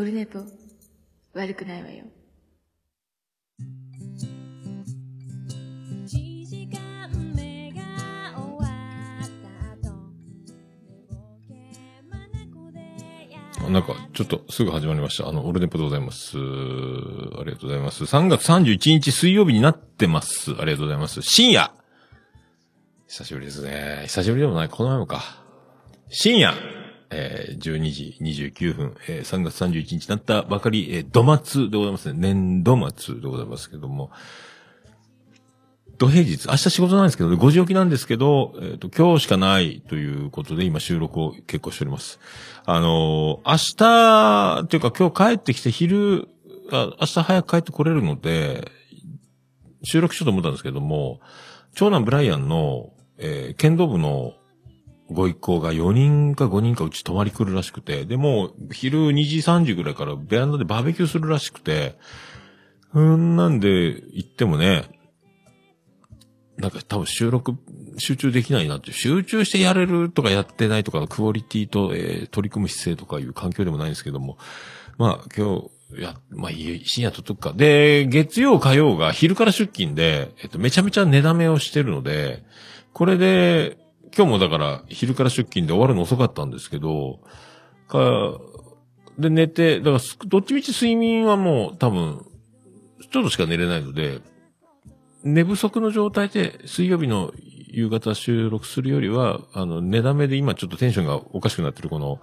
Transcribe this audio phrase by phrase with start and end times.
[0.00, 0.38] オルネポ、
[1.34, 2.04] 悪くないわよ。
[13.68, 15.28] なんか、ちょっとすぐ始まりました。
[15.28, 16.38] あの、オルネポでございます。
[16.38, 16.40] あ
[17.44, 18.04] りがとうございます。
[18.04, 20.52] 3月31日水曜日になってます。
[20.52, 21.20] ありがとうございます。
[21.20, 21.70] 深夜
[23.06, 24.04] 久しぶりですね。
[24.06, 25.44] 久しぶりでもない、この前もか。
[26.08, 26.79] 深夜
[27.10, 32.14] えー、12時29分、えー、3月31日になったばかり、えー、土末でございますね。
[32.16, 34.10] 年度末でございますけども。
[35.98, 42.18] 土平日、明日仕事なんですけど、5時起きなんですけど、えっ、と、今日しかないということで、今収録を結構しております。
[42.64, 46.28] あのー明日、っていうか今日帰ってきて昼、
[46.72, 48.70] あ明日早く帰ってこれるので、
[49.82, 51.20] 収録しようと思ったんですけども、
[51.74, 54.32] 長男ブライアンの、えー剣道部の
[55.10, 61.98] ご一行が4人か5人かうち泊まり来るらしくて、で、も昼2時3時ぐらいからベランダでバーベキューするらしくて、
[62.92, 64.84] うんなんで行ってもね、
[66.56, 67.56] なんか多分収録、
[67.98, 74.38] 集中できないなって、集中してやれるとかやってないとかのクオリティと、えー取り組む姿勢とかいう環境でもないんですけども、
[74.98, 75.60] まあ今
[75.94, 77.52] 日、や、まあいい深夜ととくか。
[77.52, 82.44] で、月曜火曜が昼から出勤で、えっと、めちゃめちゃ寝だめをしてるので、
[82.92, 83.78] これで、
[84.16, 87.20] 今日もだから昼から出勤で終わるの遅かったんですけど、
[87.88, 88.38] か、
[89.18, 92.24] で寝て、だからどっちみち睡眠はもう多分、
[93.10, 94.20] ちょっとしか寝れないので、
[95.22, 97.32] 寝不足の状態で水曜日の
[97.72, 102.20] 夕方収録するよりは、あの、寝だめで今ちょっとテンションがおかしくなってるこの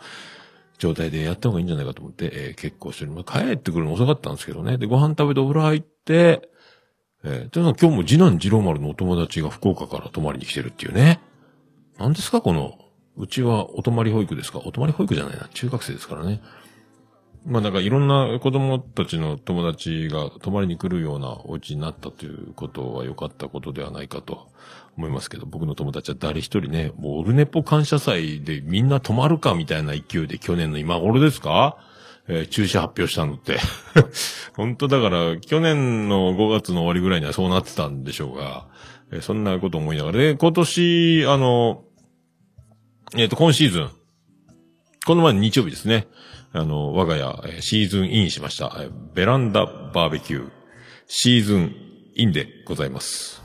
[0.78, 3.12] 状態でやった方がいいんじゃないかと思って、えー結構してる。
[3.12, 4.78] まあ、帰ってくるの遅かったんですけどね。
[4.78, 6.50] で、ご飯食べてお風呂入って、
[7.24, 11.20] えー、で、今日も次男次郎丸のお友達が福岡から泊まりに来てるっていうね。
[12.00, 12.78] 何ですかこの、
[13.18, 14.60] うちはお泊まり保育ですか？
[14.60, 15.50] お泊まり保育じゃないな。
[15.54, 16.42] 中学生ですからね。
[17.46, 24.50] まあなんかいろんな子供たちの友達が泊まりに来るようなお家になったということは良かったことではないかと
[24.98, 31.78] 思いますけど、僕の友達は誰一人ね、もうオルネポ感謝祭でみんな泊まるかみたいな勢いで去年の今頃ですか？
[32.28, 33.58] えー中止発表したのって。
[34.56, 38.68] 本当だから、去年の5月の終わりぐらいにはそうなってたんでしょうが、
[39.12, 41.84] えーそんなこと思いながら、で、今年、あの、
[43.16, 43.90] えっ、と、今シーズン、
[45.06, 46.08] この前の日曜日ですね。
[46.52, 48.76] あの、我が家、シーズンインしました。
[49.14, 50.52] ベランダバーベキュー、
[51.08, 51.76] シーズン
[52.16, 53.42] インでございます。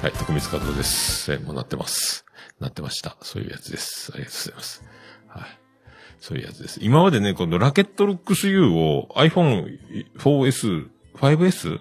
[0.00, 1.30] はい、徳光和夫です。
[1.32, 2.24] えーもうなってます。
[2.60, 3.18] なってました。
[3.20, 4.10] そういうやつです。
[4.14, 4.84] ありがとうございます。
[5.26, 5.42] はい。
[6.18, 6.80] そういうやつです。
[6.82, 11.80] 今までね、このラケットルックス U を iPhone4S、5S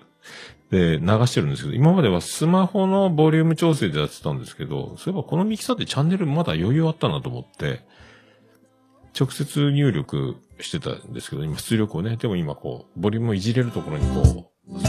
[0.74, 7.82] で流してるんですけど、今まではスマホのボリューム調整でやってたんですけど、そういえばこのミキサーってチャンネルまだ余裕あったなと思って、
[9.18, 14.80] 直接入力してたんですけど、今出力をね、でも今こう、ボリュームをいじれるところにこう、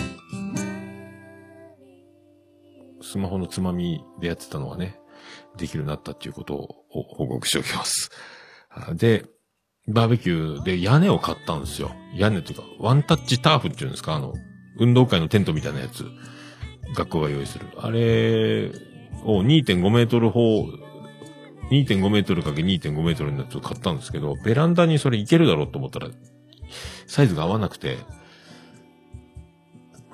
[3.05, 4.99] スマホのつまみでやってたのがね、
[5.59, 8.11] できるようになったっていうことを報告しておきます。
[8.95, 9.27] で、
[9.87, 11.95] バーベキューで屋根を買ったんですよ。
[12.15, 14.33] 屋根っていうか、ワンタッチターフっていうんですかあの、
[14.79, 16.05] 運動会のテントみたいなやつ。
[16.95, 17.67] 学校が用意する。
[17.79, 18.71] あれ
[19.25, 20.65] を2.5メートル方、
[21.71, 26.09] 2.5メートルかけ2.5メートルのやつを買ったんですけど、ベランダにそれいけるだろうと思ったら、
[27.07, 27.99] サイズが合わなくて、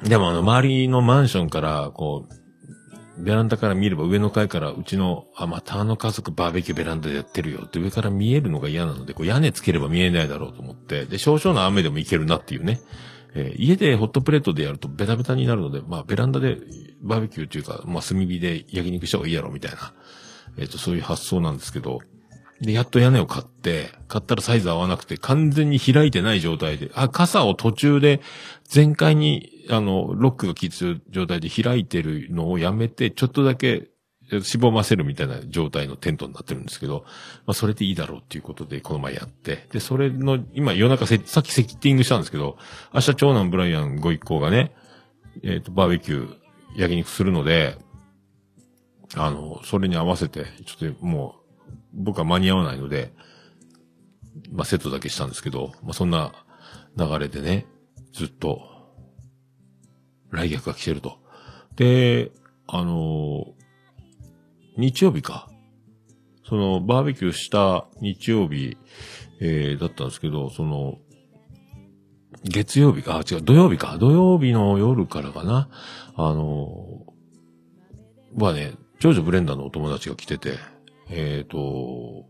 [0.02, 2.40] でもあの、周りのマンションから、こう、
[3.22, 12.80] ベランダから見れば上の階からうちの、あ、またあの家族バーベキューベランダでやってるよって上から見えるのが嫌なので、こう屋根つければ見えないだろうと思って、で、少々の雨でもいけるなっていうね。
[13.34, 16.58] えー家でホットプレートでやるとベタベタになるので、まあベランダで
[17.00, 19.92] バーベキューっていうか、まあ炭火で焼肉した方がいいやろみたいな、
[20.58, 22.00] えっ、と、そういう発想なんですけど、
[22.60, 28.20] で、やっと屋根を買って、買ったらサイズ合わなくて、完全に開いてない状態で、あ、傘を途中で、
[28.64, 33.88] 全開に、あの、ロックが効いてる状態で開いてるのをやめて、ちょっとだけ、
[34.42, 37.04] しぼませるみたいな状態のテントになってるんですけど、
[37.46, 42.56] まあ、それでいいだろうっていうことで、この前やって、で、それの、今夜中せ、さっきセッティングしたんですけど、
[42.94, 44.74] 明日長男ブライアンご一行がね、
[45.42, 46.36] えっ、と、バーベキュー、
[46.76, 47.76] 焼肉するので、
[49.16, 51.36] あの、それに合わせて、ちょっとも
[51.68, 53.12] う、僕は間に合わないので、
[54.52, 56.32] まあ、セットだけしたんですけど、まあ、そんな
[56.96, 57.66] 流れでね、
[58.12, 58.70] ずっと、
[60.30, 61.18] 来客が来てると。
[61.76, 62.30] で、
[62.66, 63.54] あの
[64.80, 65.48] 日曜日か。
[66.48, 68.76] その、バーベキューした日曜日、
[69.40, 70.98] えー、だったんですけど、その、
[72.44, 73.98] 月曜日か、あ、違う、土曜日か。
[73.98, 75.68] 土曜日の夜からかな。
[76.16, 77.06] あの
[78.36, 80.58] はね、長女ブレンダーのお友達が来てて、
[81.08, 82.26] えっ、と、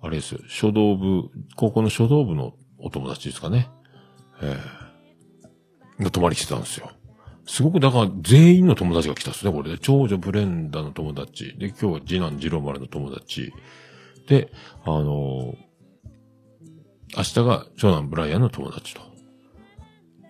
[0.00, 3.70] あれですよ、書道部、高校の書道部のお友達ですかね。
[4.42, 4.58] え
[5.98, 6.90] えが泊まり来てたんですよ。
[7.46, 9.78] すごく、だから全員の友達が来たんですね、これで。
[9.78, 11.56] 長女ブレンダの友達。
[11.58, 13.52] で、今日は次男次郎丸の友達。
[14.28, 14.52] で、
[14.84, 15.72] あのー
[17.16, 19.02] 明日が長男ブライアンの友達と。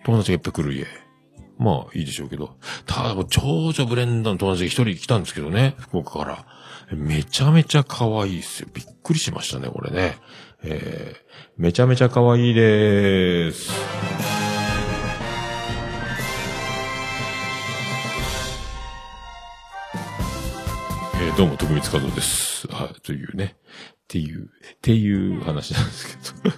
[0.03, 0.85] 友達がいっぱい来る家。
[1.57, 2.57] まあ、いいでしょうけど。
[2.85, 6.45] ただ、長女ブレンダの友達が一人来たんですけどね、福岡から。
[6.91, 8.69] めちゃめちゃ可愛いっすよ。
[8.73, 10.17] びっくりしましたね、これね。
[10.63, 14.42] えー、めちゃめちゃ可愛いでーす。
[21.35, 22.67] どうも、徳光和夫です。
[22.67, 23.55] はい、というね。
[23.65, 24.49] っていう、っ
[24.83, 26.55] ていう話なんですけど。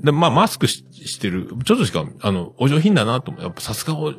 [0.00, 1.50] で、まあ、マスクししてる。
[1.66, 3.42] ちょっとしか、あの、お上品だなと思。
[3.42, 4.14] やっぱさすがお、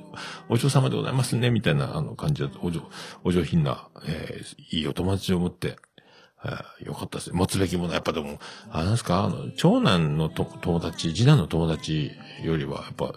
[0.48, 2.82] お嬢様でございますね、みたいな、あの、感じだと、お上、
[3.24, 5.78] お上品な、えーいいお友達を持って、
[6.44, 7.36] えーよかったですね。
[7.36, 8.40] 持つべきもの、やっぱでも、
[8.70, 12.12] あ、なんですか、あの、長男の友達、次男の友達
[12.44, 13.16] よりは、やっぱ、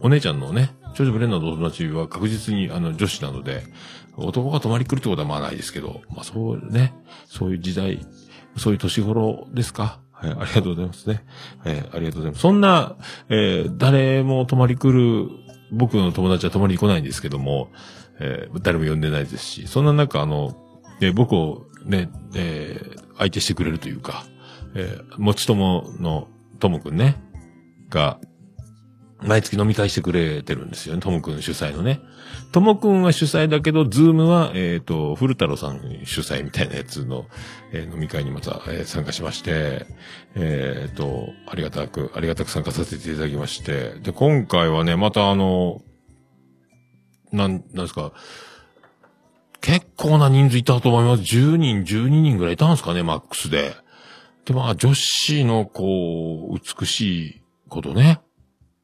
[0.00, 3.62] お姉ちゃんのね、長女ブレンダーの友達は確実に、あの、女子なので、
[4.16, 6.94] 男が泊まり来るってことはまあないですけど、まあそうね、
[7.26, 8.06] そういう時代、
[8.56, 10.00] そういう年頃ですか？
[10.12, 11.24] はい、ありがとうございますね。
[11.64, 12.40] はい、ありがとうございます。
[12.40, 12.96] そんな、
[13.28, 15.28] えー誰も泊まり来る、
[15.70, 17.70] 僕の友達は泊まりに来ないんですけども、
[18.18, 20.56] えー誰も呼んでないですし、そんな中、あの、
[21.02, 24.24] え僕をね、えー相手してくれるというか、
[24.74, 26.28] えー、もちともの
[26.60, 27.16] ともくんね、
[27.88, 28.20] が、
[29.22, 31.00] 毎月飲み会してくれてるんですよね。
[31.00, 32.00] ともくん主催のね。
[32.52, 37.26] ともくんは主催だけど、ズームは、えっ、と、古太郎さん主催みたいなやつの、
[37.72, 39.86] えー飲み会にまた、えー参加しまして、
[40.34, 43.94] えっ、と、ありがたく、ありがたく参加させていただきまして。
[44.02, 45.80] で、今回はね、またあの、
[47.32, 48.12] なん、なんですか、
[49.62, 51.22] 結構な人数いたと思います。
[51.22, 53.74] 10人、12人ぐらいいたんですかね、マックスで。
[54.44, 58.20] で、まあ、女子の、こう、美しいことね。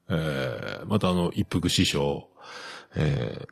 [0.09, 2.29] えー、またあの、一服師匠、
[2.97, 3.47] え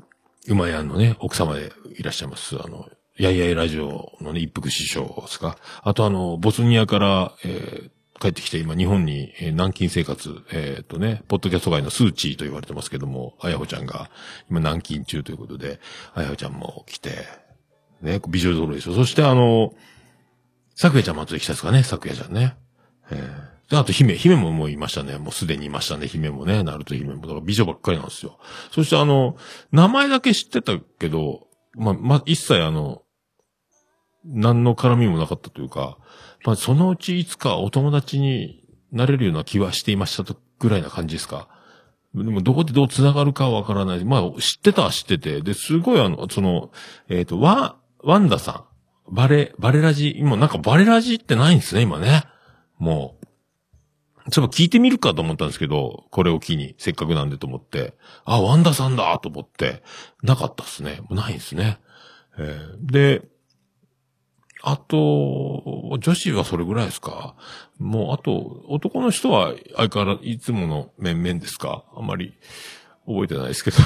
[0.48, 2.56] ー、馬やんのね、奥様でいらっしゃいます。
[2.62, 5.56] あの、やいやいラジオのね、一服師匠ですか。
[5.82, 14.10] あとあの、ボスニアから、えー帰ってきて今日本に、えー軟禁生活、えーっとね、ポッドキャスト界のスーチーと言われてますけども、あやほちゃんが
[14.50, 15.80] 今軟禁中ということで、
[16.12, 17.24] あやほちゃんも来て、
[18.02, 18.94] ね、美女揃いですよ。
[18.94, 19.72] そしてあの、
[20.74, 22.56] 咲夜ちゃんも後で来たですかね、咲夜ちゃんね。
[23.10, 25.16] えーで、あと姫、姫ももういましたね。
[25.16, 27.22] もうすでにいましたね、姫もね、ナルト姫も。
[27.22, 28.38] だから美女ばっかりなんですよ。
[28.72, 29.36] そしてあの、
[29.70, 33.02] 名前だけ知ってたけど、ま、ま、一切あの、
[34.24, 35.98] 何の絡みもなかったというか、
[36.44, 41.48] まあ、そのうちいつかお友達になれるような気はしていましたと、ぐらいな感じですか。
[42.12, 44.04] でも、どこでどう繋がるかはわからない。
[44.04, 46.72] まあ、知ってたは知ってて、で、すごいあの、その、
[47.08, 48.66] えっ、と、ワ、ワンダさ
[49.10, 49.14] ん。
[49.14, 52.24] バレ、バレラジ、今なんかバレラジってないんですね、今ね。
[52.78, 53.19] もう。
[54.30, 57.94] ちょっと聞いてみるかと思ったんですけど、これを機に、せっかくなんでと思って、
[58.24, 59.82] あ、ワンダさんだと思って、
[60.22, 60.98] なかったっすね。
[61.02, 61.78] もうないですね。
[62.38, 63.22] えーで、
[64.62, 67.34] あと、女子はそれぐらいですか？
[67.78, 71.84] もう、あと、男の人は相変わらずいつもの面々ですか？
[71.96, 72.34] あまり
[73.06, 73.76] 覚えてないですけど。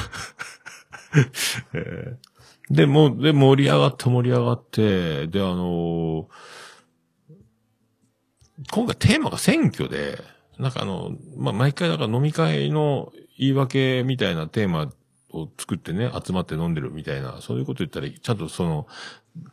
[1.75, 6.29] えーで、もう、で、盛り上がって盛り上がって、で、あの
[8.71, 10.19] 今回テーマが選挙で、
[10.59, 14.93] なんかあの、まあ、毎回だから飲み会の言い訳みたいなテーマ
[15.31, 18.87] を作ってね、集まって飲んでるみたいな、そういうこと言ったら、ちゃんとその、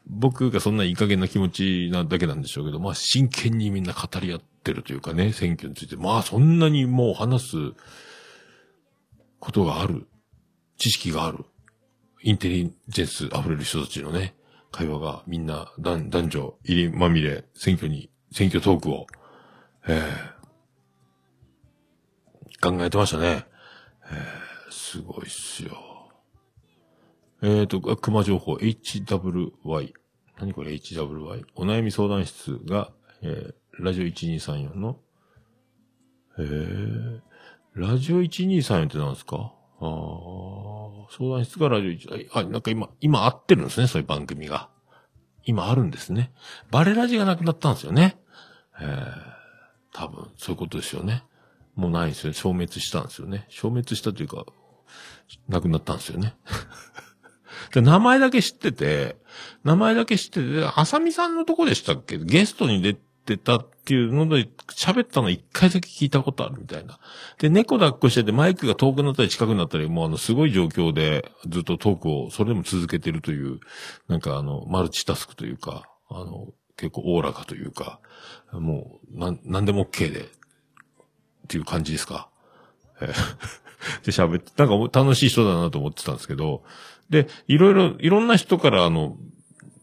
[0.06, 7.56] 僕がそんないい加減な気持ちなだけなんでしょうけど、まあ真剣にみんな語り合ってるというかね、選挙について、まあそんなにもう話す
[9.40, 10.08] ことがある、
[10.78, 11.46] 知識がある、
[12.22, 14.36] インテリジェンス溢れる人たちのね、
[14.72, 19.08] 会話がみんな男男女入りまみれ、選挙に、選挙トークを、
[19.88, 20.42] ええ
[22.62, 23.46] 考えてましたね。
[24.06, 25.78] ええすごいっすよ。
[27.42, 29.94] えっ、と、熊情報、HWY。
[30.40, 31.44] 何これ？HWY?
[31.56, 32.92] お悩み相談室が、
[33.24, 35.00] えー、ラジオ1234の、
[36.38, 37.22] えー、
[37.76, 39.54] ラジオ1234って何ですか？
[39.80, 44.70] あー相談室がラジオ1、あ、なんか今、今合ってるんですね、そういう番組が。
[45.44, 46.32] 今あるんですね。
[46.70, 48.21] バレラジがなくなったんですよね。
[48.82, 49.16] えー、
[49.94, 51.24] 多分、そういうことですよね。
[51.76, 52.34] もうないんですよね。
[52.34, 53.46] 消滅したんですよね。
[53.50, 54.46] 消滅したというか、
[55.48, 56.36] なくなったんですよね。
[57.74, 59.18] で名前だけ知ってて、
[59.64, 62.18] 名前だけ知ってて、あさみさんのとこでしたっけ？
[62.18, 67.00] ゲストに出てたっていうので、喋ったの一回だけ聞いたことあるみたいな。
[67.40, 73.60] で、猫抱っこしててマイクが遠くなったり近くなったり、もうあの、すごい状況でずっとトークを、それでも続けてるという、
[74.08, 76.48] なんかあの、マルチタスクというか、あの、
[76.78, 78.00] 結構おおらかというか、
[78.52, 80.26] もう、なん、なんでも OK で、っ
[81.48, 82.30] ていう感じですか？
[83.02, 83.14] えー
[84.06, 86.64] で、喋って、なんか楽しい人だなと思ってたんですけど、
[87.10, 89.18] で、いろいろ、いろんな人からあの、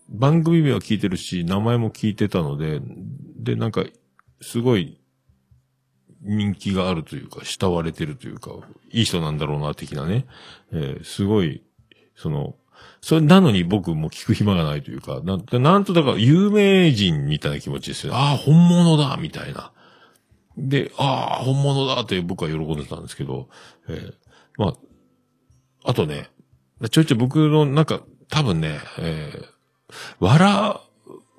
[0.08, 2.80] 番組名は聞いてるし、名前も聞いてたので、
[3.36, 3.84] で、なんか、
[4.40, 5.00] すごい、
[6.22, 8.50] 人気があるというか、慕われてるというか、
[8.90, 10.26] いい人なんだろうな、的なね。
[10.72, 11.62] えーすごい、
[12.14, 12.54] その、
[13.00, 18.14] それなのに僕も聞く暇がないというか、なんなんとだから有名人みたいな気持ちですよ。
[18.14, 19.72] ああ、本物だみたいな。
[20.56, 23.48] で、ああ、本物だって僕は喜んでたんですけど、
[23.88, 24.14] えー
[24.56, 24.74] まあ、
[25.84, 26.30] あとね、
[26.90, 29.58] ちょいちょい僕のなんか、多分ね、えー
[30.20, 30.80] 笑、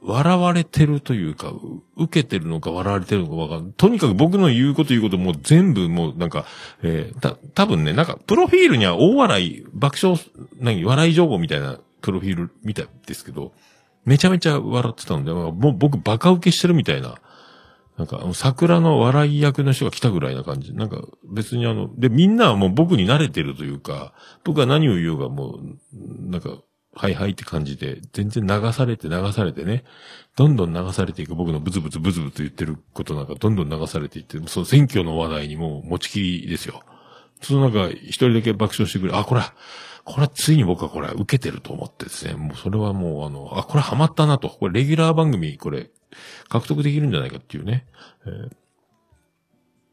[0.10, 1.54] 笑われてるというか、
[1.96, 3.74] 受けてるのか笑われてるのかわかんない。
[3.78, 6.46] とにかく僕の言うこと言うことも全部もうなんか、
[6.82, 10.20] えーた、多分ね、なんか、プロフィールには大笑い、爆笑、
[10.60, 13.54] 何、笑い情報みたいなプロフィールみたいですけど、
[14.06, 17.16] めちゃめちゃ笑ってたので、もう僕バカ受けしてるみたいな、
[18.00, 20.74] なんか、桜の笑い役の人が来たぐらいな感じ。
[20.74, 24.13] なんか、別にあの、で、みんなはもう僕に慣れてるというか、
[24.46, 26.62] 僕は何を言おうがもう、なんか、
[27.00, 29.86] はいはいって感じで、全然流されて流されてね、
[30.36, 36.82] どんどん流されていく僕のブツブツブツブツ言ってることなんかどんどん流されていって、その選挙の話題にもう持ちきりですよ。
[37.41, 39.44] その中、一人だけ爆笑してくれ、あ、これ、
[40.03, 45.89] これついに僕はこれは受けてると思ってですね、もうそれはもうあの、あ、これハマったなと、これレギュラー番組、これ、
[46.50, 47.86] 獲得できるんじゃないかっていうね、
[48.25, 48.50] えー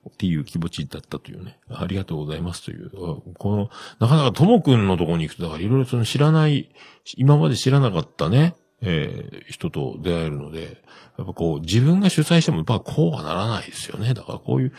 [0.08, 1.58] っていう気持ちだったというね。
[1.68, 2.90] ありがとうございますという。
[2.90, 6.70] この、なかなかともくんのとこに行くと、だからいろいろその知らない、
[7.16, 10.82] 今まで知らなかったね、えー人と出会えるので、
[11.18, 14.14] やっぱこう、自分が主催しても、やっぱこうはならないですよね。
[14.14, 14.72] だからこういう、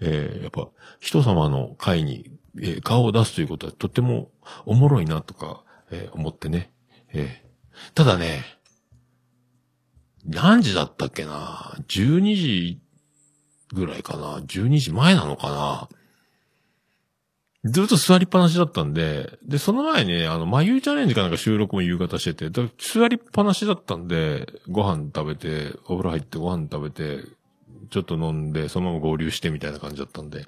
[0.00, 0.68] えーやっぱ、
[1.00, 2.30] 人様の会に、
[2.60, 4.30] えー顔を出すということはとっても
[4.66, 6.72] おもろいなとか、えー思ってね。
[7.12, 7.48] えー
[7.94, 8.42] ただね、
[10.24, 12.80] 何時だったっけな ?12 時
[13.72, 15.88] ぐらいかな ?12 時前なのかな
[17.64, 27.24] ずっと座りっぱなしだったんで、で、その前にね、あの、まゆいチャレンジかなんか収録も夕方してて、だ座りっぱなしだったんで、ご飯食べて、お風呂入ってご飯食べて、
[27.90, 30.46] ちょっと飲んで、そのまま合流してみたいな感じだったんで。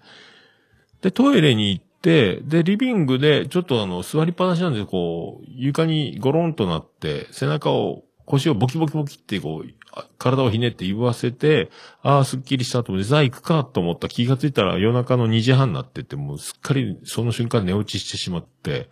[1.03, 9.80] で、トイレに行って、で、リビングで、ちょっとあの、座りっぱなしなんで、こう、床にゴロンとなって、背中を、腰をボキボキボキって、こう、
[10.19, 11.71] 体をひねって言わせて、
[12.03, 18.89] ああ、すっきりしたと思って、さあ行くかと思った気がついたら夜中の2時半になってて、もうすっかりその瞬間寝落ちしてしまって、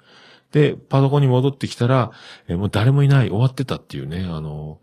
[0.52, 2.11] で、パソコンに戻ってきたら、
[2.49, 4.81] えもう誰もいない、終わってたっていうね、あの、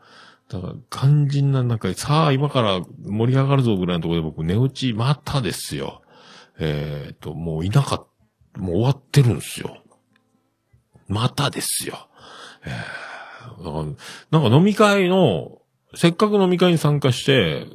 [0.48, 6.04] だから、肝心な、なんか、さあ、今から盛り上がるぞぐらいのところで僕、寝落ち、またですよ。
[6.60, 8.08] えっ、と、もういなかっ
[8.54, 9.78] た、もう終わってるんですよ。
[11.08, 12.10] またですよ。
[12.64, 13.06] えー
[14.32, 15.62] なんか飲み会の、
[15.96, 17.66] せっかく飲み会に参加して、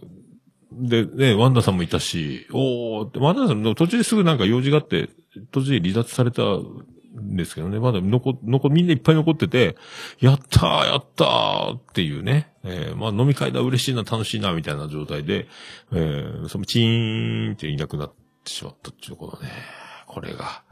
[0.72, 5.08] で、ね、ワンダさんもいたし、おーって、ワンダさんの途中ですぐなんか用事があって、
[5.50, 9.76] 途中で離脱されたんですけどね、まだ残、残、みんないっぱい残ってて、
[10.20, 15.46] やったー、やったーっていうね、えーまあ飲み会だ、嬉しいな、楽しいな、みたいな状態で、
[15.92, 18.12] えーそのチーンっていなくなっ
[18.44, 19.50] てしまったっていうことね、
[20.06, 20.62] これが、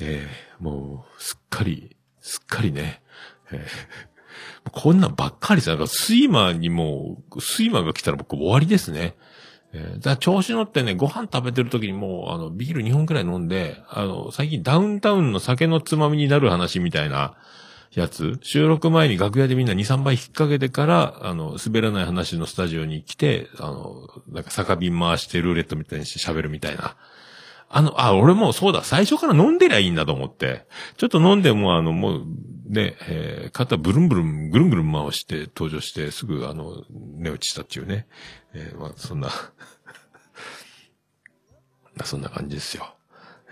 [0.00, 3.02] えーもう、すっかり、すっかりね、
[3.52, 4.13] えー
[4.70, 9.14] こんなんばっかりさ、なんかスイマーにもう、スイマーが来たら僕終わりですね。
[9.72, 17.34] えーだから調子乗ってね、ご飯食べてる時にもう、あの、ビール2本くらい飲んで、あの、最近ダウンタウンの酒のつまみになる話みたいな
[17.92, 26.96] やつ、収録前に楽屋でみんな2、3杯引っ掛けてから、あの、滑らない話のスタジオに来て、あの、なんか酒瓶回してルーレットみたいにして喋るみたいな。
[27.68, 30.66] あの、あ、俺もそうだ、最初から飲んでりゃいいんだと思って。
[30.96, 32.24] ちょっと飲んでも、あの、もう、
[32.68, 38.06] ね、えー肩ブルンブルン、ぐるんぐるん回して登場して、すぐ、あの、寝落ちしたっていうね。
[38.54, 39.28] えーまあ、そんな、
[42.04, 42.94] そんな感じですよ。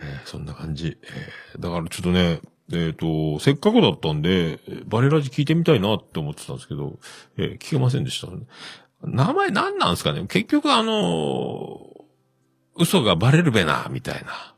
[0.00, 0.99] えーそんな感じ。
[1.02, 2.40] えーだからちょっとね、
[2.73, 6.99] えっ、と、せっかくだったんで、バレラジ聞いてみたいなって思ってたんですけど、
[7.37, 8.28] えー聞けませんでした、
[9.02, 10.25] 名前何なんですかね？
[10.28, 11.91] 結局あのー
[12.76, 14.55] 嘘がバレるべな、みたいな。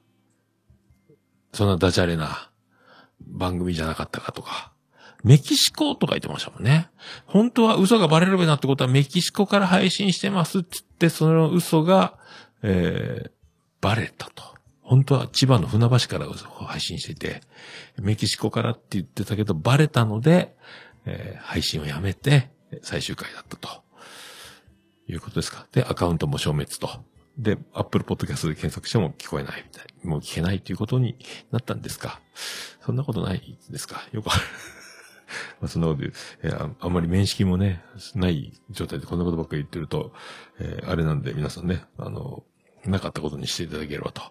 [1.52, 2.50] そんなダジャレな
[3.20, 4.72] 番組じゃなかったかとか。
[5.22, 6.90] メキシコとか言ってましたもんね。
[7.26, 12.18] 本当は嘘がバレるべなってことはメキシコから配信してますって言って、その嘘が、
[12.62, 13.30] えー、
[13.80, 14.42] バレたと。
[14.82, 17.40] 本当は千葉の船橋から嘘を配信してて、
[17.98, 20.54] メキシコからって言ってたけど、バレたので、
[21.06, 22.50] えー配信をやめて、
[22.82, 23.84] 最終回だったと。
[25.06, 25.66] いうことですか。
[25.72, 26.88] で、アカウントも消滅と。
[27.38, 29.86] で、アップルポッドキャストで検索しても聞こえないみたい。
[30.04, 31.16] もう聞けないということに
[31.50, 32.20] なったんですか？
[32.84, 34.06] そんなことないですか？
[34.12, 34.42] よくある。
[35.60, 36.12] まあそんなこと言う、
[36.42, 37.82] えーあんまり面識もね、
[38.14, 40.12] ない状態でこんなことばっかり言ってると、
[40.60, 42.44] えーあれなんで皆さんね、あの、
[42.84, 44.22] なかったことにしていただければと、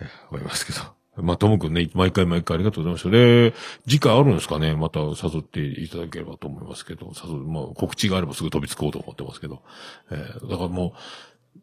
[0.00, 0.80] えー思いますけど。
[1.16, 3.10] まあ、ともくんね、毎回毎回ありがとうございました。
[3.10, 3.54] で、
[3.88, 4.74] 次回あるんですかね？
[4.74, 9.62] また誘っていただければと思いますけど、誘う、まあ、告知があればすぐ飛びつこうと思ってますけど。
[10.10, 10.98] えーだからもう、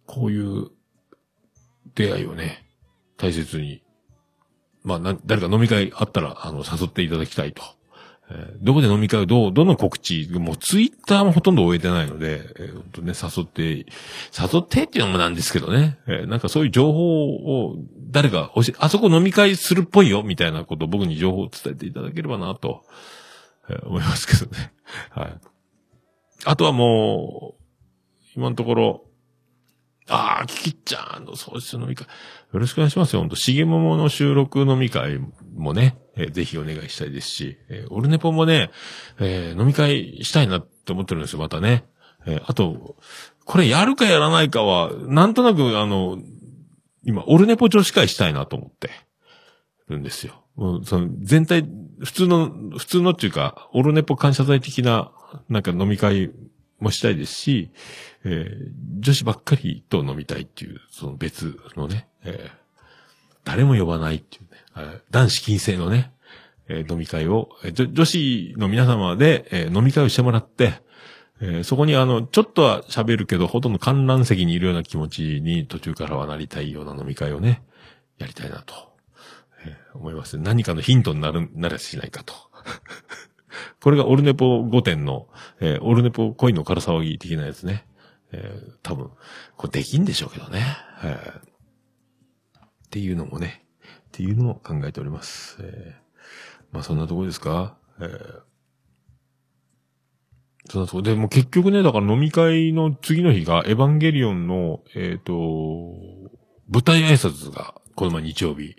[0.06, 0.70] こういう
[1.96, 2.66] 出会いをね、
[3.18, 3.84] 大切に、
[4.84, 7.62] まあ、な、誰か飲み会あったら、あの、誘っていただきたいと。
[8.30, 13.86] えーどこで飲み会をどう、どの告知、もうツイッターもほとんど終えてないので、えーほんとね、誘って、誘
[14.60, 17.76] ってっていうのもなんですけどね、えーなんかそういう情報を
[18.10, 22.84] 誰か教え、あそこ飲み会するっぽいよ、みたいなことを僕に情報を伝えていただければなと、
[23.70, 24.74] えー思いますけどね。
[25.12, 25.40] はい。
[26.46, 27.64] あとはもう、
[28.36, 29.06] 今のところ、
[30.12, 32.06] ああ、キキちゃんの喪失飲み会。
[32.54, 33.22] よろしくお願いしますよ。
[33.22, 35.20] ほんと、しげももの収録飲み会
[35.56, 38.72] もね、えーぜひお願いしたいですし、えーオルネポもね、
[39.20, 41.86] えー飲み会したいなって思ってるんですよ、またね。
[42.26, 42.98] えーあと、
[43.46, 46.18] これやるかやらないかは、なんとなく、あの、
[47.04, 48.90] 今、オルネポ女子会したいなと思って
[49.88, 50.44] るんですよ。
[50.56, 51.66] もう、その、全体、
[52.04, 55.12] 普通の、普通のっていうか、オルネポ感謝祭的な、
[55.50, 56.32] なんか飲み会
[56.82, 57.72] もしたいですし、
[58.26, 62.62] えー女子ばっかりと飲みたいっていう、その別のね、えー
[63.44, 64.44] 誰も呼ばないっていう
[64.84, 66.12] ね、男子禁制のね、
[66.68, 70.74] えー飲み会を、えー女女子の皆様で、えー飲み会をしてもらって、
[71.40, 77.64] えーそこにあの、ちょっとは喋るけど、ほとんど観覧席にいるような気持ちに途中からはなりたいような飲み会をね、
[78.20, 78.74] やりたいなと、
[79.66, 80.38] えー思います。
[80.38, 82.34] 何かのヒントになる、ならしないかと。
[83.82, 85.28] これがオルネポ5点の、
[85.60, 87.86] えーオルネポ恋の空騒ぎ的なやつね。
[88.32, 89.10] えー多分、
[89.58, 90.64] これできんでしょうけどね。
[91.04, 91.44] えーっ
[92.92, 95.58] ていうのもね、っていうのも考えております。
[95.62, 96.02] えー
[96.72, 97.78] まあそんなとこですか？
[98.00, 98.42] えー
[100.70, 105.34] そんなとこで、も結局ね、だから飲み会の次の日がエヴァンゲリオンの、えっ、と、
[106.70, 108.76] 舞台挨拶が、この前日曜日、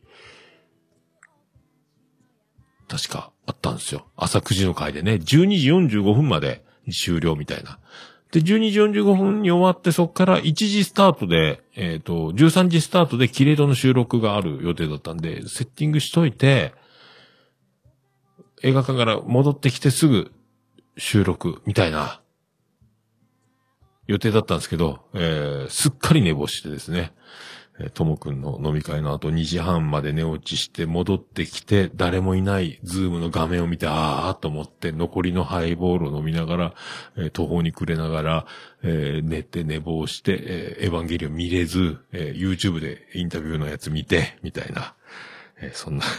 [2.89, 4.07] 確かあったんですよ。
[4.17, 7.79] 朝9時の回でね、12時45分まで終了みたいな。
[8.31, 16.73] で、12時45分に終わって、そこから1時スタートで、えっ、と、13時スタートでキレイドの収録がある予定だったんで、セッティングしといて、
[18.63, 20.33] 映画館から戻ってきてすぐ
[20.97, 22.21] 収録みたいな
[24.07, 27.13] 予定だったんですけど、えー、すっかり寝坊してですね、
[27.85, 36.75] えともくんの飲み会の後2時半まで寝落ちして戻ってきて、誰もいないズームの画面を見て、あーと思って残りのハイボールを飲みながら、
[37.17, 38.47] えー途方に暮れながら、
[38.83, 44.95] えー寝て寝坊して、えーエヴァンゲリオン見れず、えー YouTube でインタビューのやつ見て、みたいな、
[45.61, 46.05] えーそんな、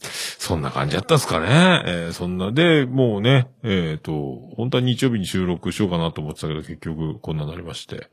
[0.00, 1.82] そんな感じだったっすかね。
[1.86, 4.12] えーそんな、で、もうね、えっ、と、
[4.56, 8.08] 本当は日曜日に収録しようかなと思ってたけど、結局こんなになりまして、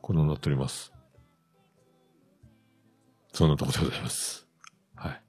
[0.00, 0.91] こんなになっております。
[3.32, 4.46] そんなところでございます。
[4.94, 5.20] はい。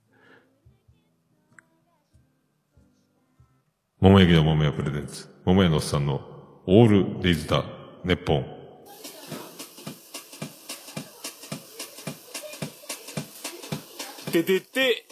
[4.01, 5.29] 桃焼きの桃屋プレゼンツ。
[5.45, 6.21] 桃屋のおっさんの
[6.65, 7.63] オールデイズだ、
[8.03, 8.63] ネッポン。
[14.31, 15.05] ててて、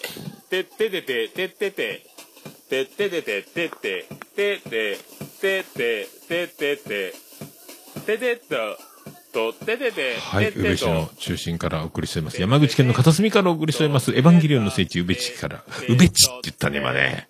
[0.49, 2.06] てっててて、てってて、
[2.69, 4.97] てっててて、てって、てて、
[5.39, 7.13] てて、ててて、
[8.06, 8.90] ててっと、
[9.32, 12.41] と、ててて、はい、宇部市の中心からお送りしております。
[12.41, 14.12] 山口県の片隅からお送りしております。
[14.12, 15.63] エヴァンゲリオンの聖地、宇部市から。
[15.89, 17.28] 宇部市って言ったね、今ね。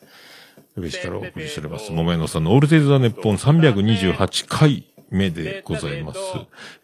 [0.75, 1.91] 宇部市からお送りしております。
[1.91, 6.19] 桃屋のさんのオールデイズ・ザ・ネッポン328回目でございます。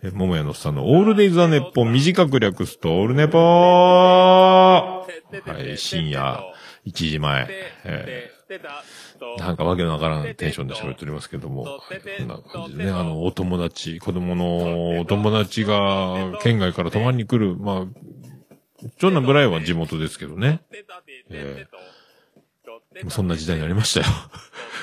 [0.03, 5.05] え桃屋のさんのオールデイズ・ザ・ネッポン短く略すとオールネポーは
[5.59, 6.43] い、深夜
[6.85, 7.47] 1時前。
[7.83, 8.36] えー
[9.37, 20.61] なんかわけのわからんテンションで喋っておりますけども、こんな感じでね、あの、お友達、子供のお友達が県外から泊まりに来る、まあ、長男ぐらいは地元ですけどね。
[21.29, 21.67] え
[23.09, 24.05] そんな時代になりましたよ。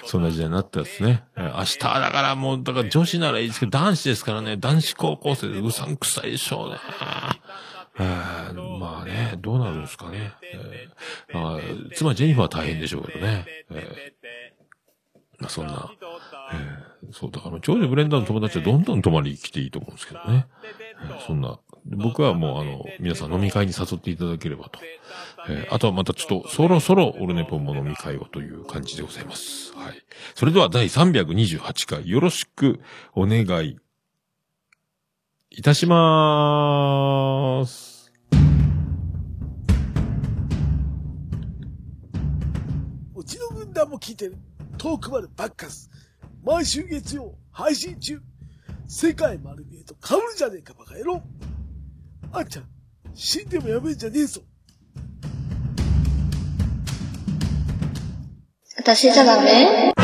[0.07, 1.24] そんな時代になったですね。
[1.37, 6.77] えー明日だからもう、だから女子ならいいですけど、男子ですからね、男子高校生でうさんくさいでしょうね。
[7.98, 10.33] えーまあね、どうなるんですかね。
[10.52, 11.61] えーまあ、
[11.94, 13.44] 妻ジェニファーは大変でしょうけどね。
[13.70, 14.24] えー
[15.40, 15.90] まあそんな、
[16.52, 20.46] えーそう、だから、長女ブレンダーの友達はどんどん泊まりに来ていいと思うんですけどね。
[21.02, 24.78] えーそんな、僕はもうあの、皆さん飲み会に誘っていただければと。
[25.48, 29.74] えーあとはまたちょっと、そろそろオルネポンも飲み会をという感じでございます。
[29.76, 29.94] はい。
[30.35, 32.80] それでは第328回よろしく
[33.14, 33.76] お願い
[35.57, 38.12] いたしまーす。
[43.14, 44.37] うちの軍団も聞いてる。
[44.79, 45.88] トークバルバッカス。
[46.45, 48.21] 毎週月曜、配信中。
[48.88, 51.23] 世界丸見えと被るじゃねえか、バカ野郎。
[52.33, 52.64] あんちゃん、
[53.14, 54.40] 死んでもやめんじゃねえぞ。
[58.77, 59.95] 私じゃダメ？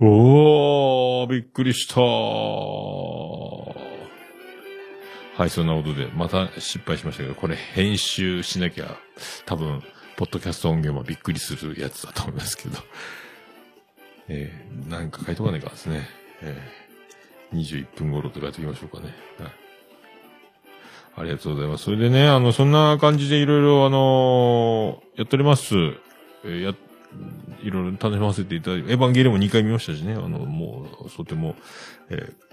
[0.00, 2.00] おー、びっくりした
[5.36, 8.96] はい、そんなことで、また失敗しましたけど、これ編集しなきゃ、
[9.46, 9.82] 多分、
[10.16, 12.78] ポッドキャスト音源もびっくりするやつだと思いますけど。
[14.28, 16.08] えー、なんか書いとかないかんですね。
[16.40, 19.12] えー、21分頃と書いておきましょうかね。
[19.40, 19.52] はい。
[21.16, 21.84] ありがとうございます。
[21.84, 25.74] それでね、あの、そんな感じでいろいろ、あのーやっております。
[26.44, 26.74] えーや、
[27.60, 31.56] いろいろ楽しませていただいて、エヴァンゲリオンも2回見ましたしね、あの、もう、とても、
[32.08, 32.44] えー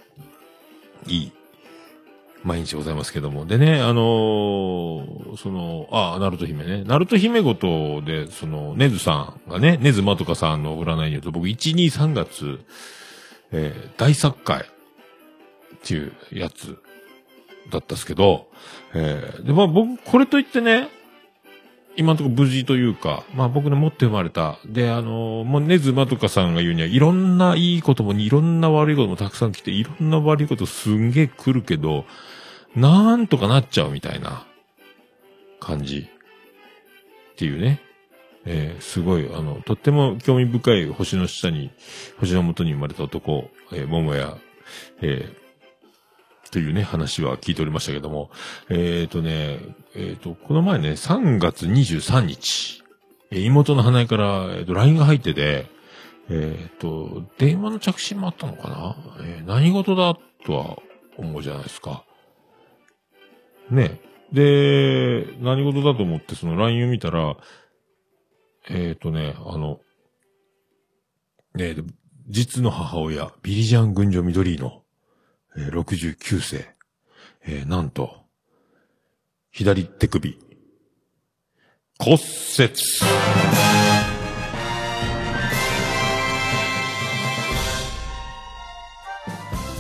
[1.08, 1.32] いい、
[2.44, 3.46] 毎日ございますけども。
[3.46, 6.84] でね、あのーその、あ、ナルト姫ね。
[6.86, 12.60] ナルト姫ごとで、その、ネズさんがね、ネズマトカさんの占いによると、僕、1、2、3月、
[13.52, 16.78] えー大作会っていうやつ
[17.70, 18.48] だったっすけど、
[18.94, 20.90] えーで、まあ僕、これといってね、
[21.98, 24.58] 今のとこ無事というか、まあ僕の持って生まれた。
[24.66, 32.06] で、あのーもうネズマとかさんが言うには、いろんないいことも、いろんな悪いこともたくさん来て、いろんな悪いことすんげえ来るけど、
[32.76, 34.46] なんとかなっちゃうみたいな
[35.60, 36.08] 感じ。
[37.34, 37.82] っていうね。
[38.46, 41.72] えーすごい、あの、とっても興味深い星の下に、
[42.20, 44.38] 星の元に生まれた男、えー桃屋、
[45.02, 48.30] えーというね、話は聞いておりましたけども、
[48.70, 49.60] えっ、とね、
[49.96, 52.84] えっ、と、この前ね、3月23日、
[53.32, 55.68] えー妹の花江から、えーと、LINE が入ってて、
[56.30, 60.80] えっ、と、電話の着信もあったのかな、え何事だとは
[61.18, 62.04] 思うじゃないですか。
[63.72, 64.02] ね。
[64.32, 67.38] で、何事だと思ってその LINE を見たら、
[68.70, 69.80] えっ、とね、あの、
[71.56, 71.76] ね、
[72.28, 74.84] 実の母親、ビリジャン群女緑の、
[75.58, 76.76] えー69世、
[77.44, 78.22] えーなんと、
[79.52, 80.40] 左手首、
[82.00, 82.22] 骨折。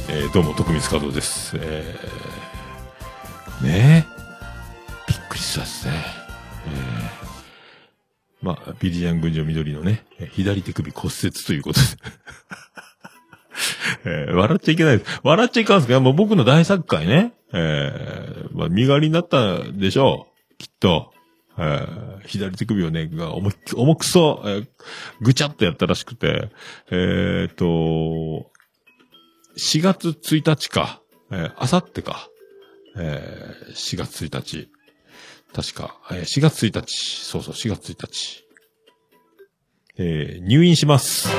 [0.10, 1.56] えーどうも、徳光加藤です。
[1.58, 2.41] えー
[3.64, 4.22] ねえ。
[5.08, 5.94] びっくりしたっすね。
[6.68, 7.32] えー
[8.42, 11.86] まあ、ビリジャン群女緑のね、左手首骨折ということで。
[14.06, 15.20] えー笑っちゃいけないです。
[15.24, 17.34] 笑っちゃいかんすけど、もう僕の大作会ね。
[17.54, 20.58] えーまあ、身代わりになったでしょう。
[20.58, 21.14] きっと。
[21.58, 24.68] えー左手首をね、が重い重くそ、えー
[25.22, 26.50] ぐちゃっとやったらしくて、
[26.90, 27.66] えっ、と、
[29.58, 32.30] 4月1日か、えー、あさってか、
[32.98, 34.70] えー4月1日。
[35.54, 37.24] 確か、えー4月1日。
[37.24, 38.44] そうそう、4月1日。
[39.98, 41.30] えー入院します。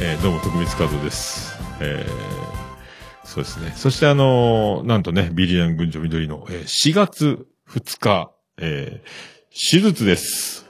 [0.00, 1.58] えーどうも、徳光加藤です。
[1.80, 2.38] えー
[3.24, 3.74] そうですね。
[3.76, 9.08] そしてあのーなんとね、ビリヤン群女緑の、えー4月2日、えー
[9.70, 10.64] 手術です。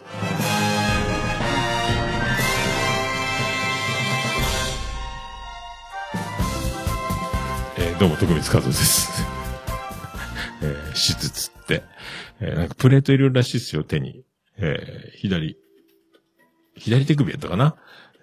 [7.98, 9.10] どうも、徳光加藤です。
[10.62, 11.82] えー手術って、
[12.40, 14.22] えーなんかプレート入れるらしいですよ、手に。
[14.56, 15.56] えー左、
[16.76, 17.74] 左手首やったかな？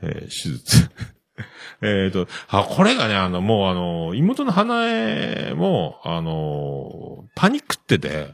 [0.02, 0.90] えー手術。
[1.84, 8.30] えっと、あ、これがね、あの、もうあの、妹の花江も、あの、パニックってて、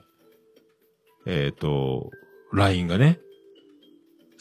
[1.25, 2.11] えっ、と、
[2.53, 3.19] LINE がね、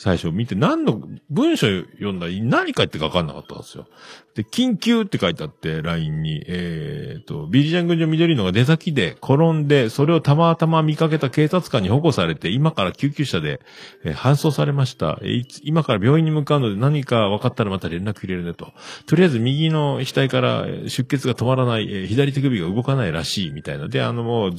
[0.03, 3.87] 最初見て何の文章読んだら何書いてか分かんなかったんですよ。
[4.35, 13.61] で、緊急って書いてあって、LINE に、えっ、と、ビリジャン軍女緑のが出先で転んで、それをたまたま見かけた警察官に保護されて、今から救急車で、
[14.03, 18.73] えー搬送されました、えー今から病院に向かうので何か分かったらまた連絡入れるねと。
[19.05, 23.89] とりあえず右の額から出血が止まらない、えー左手首が動かないらしいみたいな。
[23.89, 24.53] で、あのもう、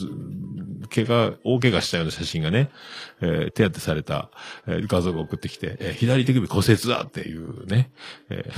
[0.93, 2.69] 怪我、大怪我したような写真がね、
[3.21, 4.29] えー手当てされた、
[4.67, 7.91] えー画像が送ってきて、えー左手首骨折だっていうね。
[8.29, 8.51] えー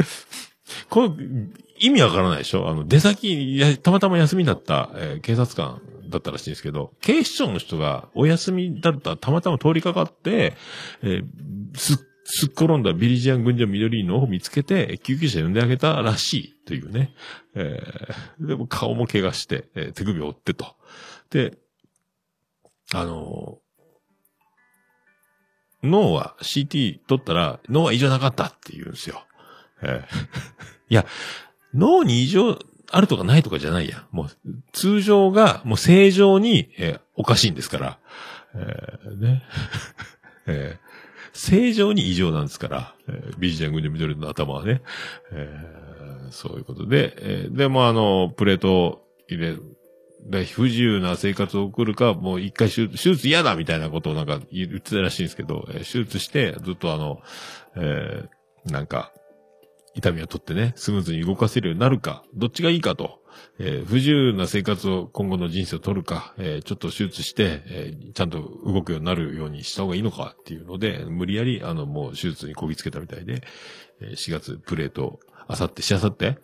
[0.88, 1.16] この、
[1.78, 2.68] 意味わからないでしょ？
[2.68, 10.54] あの、出先、やたまたま休みだった、えー警察官だったらしいんですけど、警視庁の人がお休みだった、たまたま通りかかって、
[11.02, 17.14] えーすっ、すっ転んだビリジアン軍女緑のを見つけて、救急車呼んであげたらしいというね。
[17.54, 20.76] えーでも顔も怪我して、えー手首を折ってと。
[21.30, 21.58] で、
[22.94, 23.58] あの
[25.82, 29.24] 脳は CT 取ったら脳は異常なかったって言うんですよ。
[29.82, 30.02] えー
[30.90, 31.06] いや、
[31.72, 32.58] 脳に異常
[32.90, 34.06] あるとかないとかじゃないや。
[34.10, 34.28] もう、
[34.72, 37.98] 通常が、もう正常に、えーおかしいんですから。
[38.54, 39.42] えーね。
[40.46, 40.90] えー
[41.32, 44.82] 正常に異常なんですから、えー、ビジャン軍の緑の頭はね。
[45.30, 49.62] えーそういうことで、えーでもあの、プレート入れる。
[50.28, 57.20] 不自由な生活を送るか、もう一回手術手術嫌だみたいなことをなんか言ってたらしいんですけど、えー手術して、ずっとあの、
[57.76, 59.12] えーなんか、
[59.94, 63.20] 痛みを取ってね、スムーズに動かせるようになるか、どっちがいいかと、
[63.58, 73.42] えー不自由な生活を今後の人生を取るか、えーちょっと手術して、えーちゃんと動くようになるようにした方がいいのかっていうので、無理やり、あの、もう手術にこぎつけたみたいで、
[74.00, 76.38] え4月プレート、あさって、しあさって、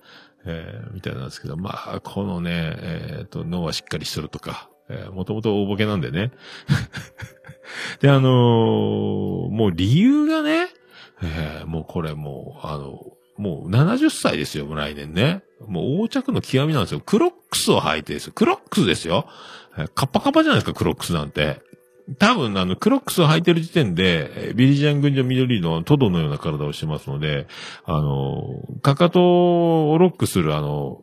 [0.47, 6.33] えーみたいなんですけど、まあ、このね、えっ、と、脳はしっかりしとるとか、えーもともと大ボケなんでね。
[8.01, 10.69] で、あのーもう理由がね、
[11.23, 13.01] えーもうこれもう、あの、
[13.37, 15.43] もう70歳ですよ、来年ね。
[15.67, 17.01] もう横着の極みなんですよ。
[17.01, 18.33] クロックスを履いてですよ。
[18.35, 19.27] クロックスですよ。
[19.95, 21.61] カッパカッパじゃないですか、クロックスなんて。
[22.19, 27.49] 多分、あの、クロックスを履いてる時点で、ビリジャン軍女緑のトドのような体をしてますので、
[27.85, 31.03] あの、かかとをロックするあの、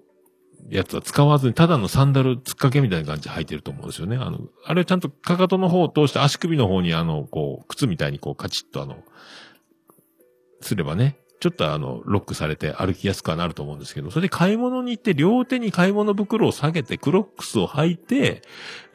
[0.69, 4.15] やつは使わずに、ただのサンダル突っ掛けみたいな感じで履いてると思うんですよね。
[4.15, 9.03] あの、あれをちゃんとかかとの方を通して足首の方にあの、こう、靴みたいにこう、カチッとあの、
[10.61, 18.43] すればね、ちょっとあの、ロックされて歩きやすくはなると思うんですけど、それで買い物に行って両手に買い物袋を下げてクロックスを履いて、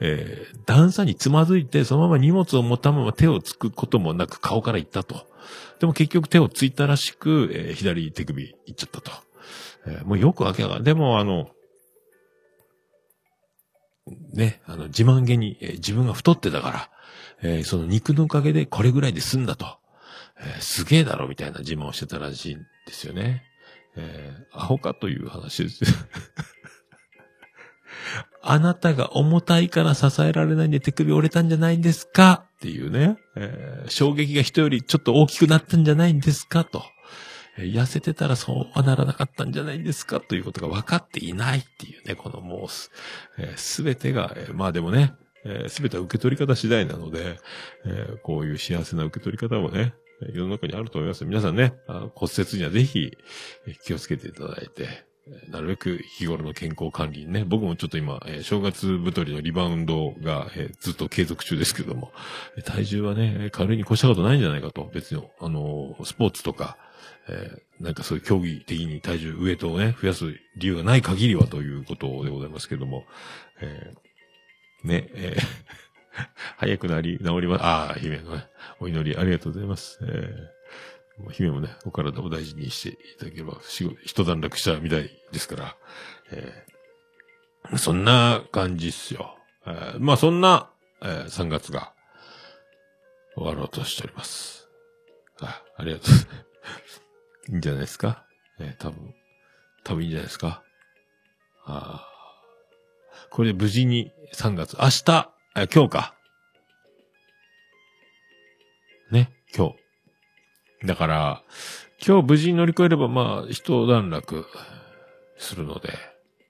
[0.01, 5.27] えー段差につまずいて、そのまま荷物を持ったまま手をつくこともなく顔から行ったと。
[5.79, 9.11] でも結局手をついたらしく、えー左手首行っちゃったと。
[9.87, 10.85] えーもうよくわけわかんない。
[10.85, 11.51] でもあの、
[14.33, 16.91] ね、あの、自慢げに、えー自分が太ってたから、
[17.43, 19.77] えーその肉のおかげでこれぐらいで済んだと。
[20.41, 23.43] えーすげえだろみたいな自慢をしてたらしいんですよね。
[23.97, 25.85] えーアホかという話です。
[28.43, 36.85] あなたが重たいから支えられないんで手首折れたんじゃないんですかっていうね、えー衝撃が人よりちょっと大きくなったんじゃないんですかと。
[37.59, 42.93] え痩せてたらそうはならなかったんじゃないんですかということが分かっていないっていうね、このもうす、
[43.37, 45.15] えーべてが、えーまあでもね、
[45.69, 47.41] すべては受け取り方次第なので、
[47.85, 51.25] えーこういう幸せな受け取り方もね、世の中にあると思います。
[51.25, 53.13] 皆さんね、あ骨折にはぜひ
[53.85, 55.07] 気をつけていただいて、
[55.49, 60.51] なるべく日頃の健康管理にね、僕もちょっと今、正月太りのリバウンドが、
[60.81, 62.13] ずっと継続中ですけども、
[62.65, 66.79] 体重はね、軽いに越したことないんじゃないかと、別に、あのスポーツとか、
[67.29, 70.25] えなんかそういう競技的に体重、ウエイトをね、増やす
[70.57, 73.05] 理由がない限りはということでございますけども、
[73.61, 73.95] え
[74.83, 75.37] ね、え
[76.59, 78.47] 早くなり、治ります、ああ、姫のね、
[78.81, 79.99] お祈りありがとうございます。
[80.03, 80.59] えー
[81.23, 85.77] も姫もね、お体を大事にしていただければ、仕事、一段落したみたいですから、
[86.31, 89.37] えーそんな感じっすよ。
[89.67, 90.71] えーまあそんな、
[91.03, 91.93] えー3月が
[93.35, 94.69] 終わろうとしております。
[95.41, 96.15] あありがとう。
[97.53, 98.25] いいんじゃないですか？
[98.61, 99.13] えー多分、
[99.83, 100.63] 多分いいんじゃないですか？
[101.65, 102.09] ああ。
[103.31, 106.15] これで無事に3月、明日、え今日か。
[109.11, 109.75] ね、今
[110.83, 110.87] 日。
[110.87, 111.43] だから、
[112.07, 114.47] 今日無事に乗り越えれば、まあ、一段落
[115.39, 115.95] するので。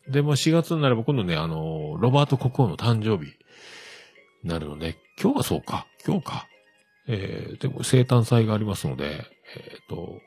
[0.08, 3.30] で、も4月になれば今度ね、あの、ロバート国王の誕生日
[4.42, 6.48] になるので、今日はそうか、今日か。
[7.06, 9.24] えー、でも生誕祭がありますので、
[9.56, 10.20] えっ、と、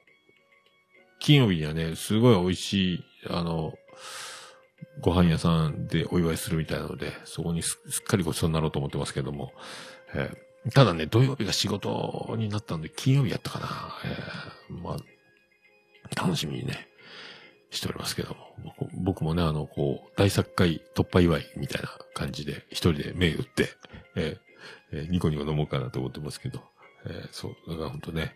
[1.19, 3.73] 金曜日にはね、すごい美味しい、あの、
[5.01, 9.53] ご飯屋さんでお祝いするみたいなので、そこにすっかりごちそうになろうと思ってますけども、
[10.13, 10.37] えー
[10.75, 13.67] ただね、土曜日が仕事になったんで、金曜日やったかな。
[14.05, 16.87] えーまあ、楽しみにね、
[17.71, 18.55] しておりますけども。
[18.79, 23.69] 僕僕もね、あの、こう、大作会突破祝いみたいな感じで、一人で目打って、
[24.15, 26.61] えーえーニコニコ飲もうかなと思ってますけど、
[27.07, 28.35] えーそう、だから本当ね、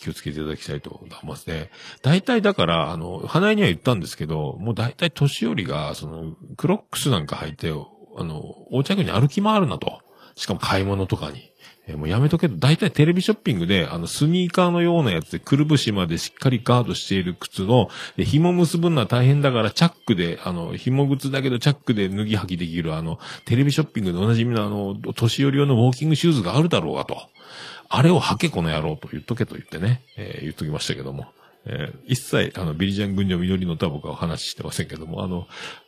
[0.00, 1.70] 気をつけていただきたいと思いますね。
[2.02, 10.00] 大体だから、あの、花江には言ったんですけど、もう大体年寄りが、その、クロックスなんか履いて、あの、横着に歩き回るなと。
[10.36, 11.50] しかも買い物とかに。
[11.86, 27.16] えーもうやめとけと、大体テレビショッピングで、あの、スニーカーのようなやつで、くるぶしまでしっかりガードしている靴の、で紐結ぶのは大変だから、チャックで、あの、紐靴だけどチャックで脱ぎ履きできる、あの、テレビショッピングでおなじみのあの、年寄り用のウォーキングシューズがあるだろうがと。
[27.92, 31.26] あれを履けこの野郎と言っとけと言ってね、えー言っときましたけども。
[31.66, 35.46] えー一切、あの、ビリジャン軍女緑のとは僕はお話ししてませんけども、あの、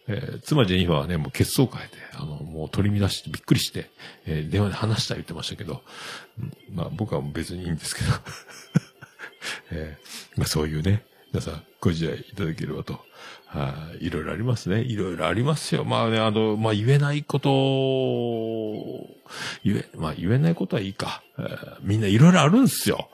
[0.09, 3.88] えー妻ジェニファーはね、もう血相変えて、あの、もう取り乱してびっくりして、
[4.27, 5.83] えー電話で話した言ってましたけど、
[6.73, 8.09] まあ僕は別にいいんですけど、
[9.71, 13.01] えーまあそういうね、皆さん、ご自愛いただければと。
[13.53, 14.81] はい、いろいろありますね。
[14.81, 15.85] いろいろありますよ。
[15.85, 17.51] まあね、あの、まあ言えないこと、
[19.62, 21.23] 言え、まあ言えないことはいいか。
[21.38, 23.11] えーみんないろいろあるんですよ。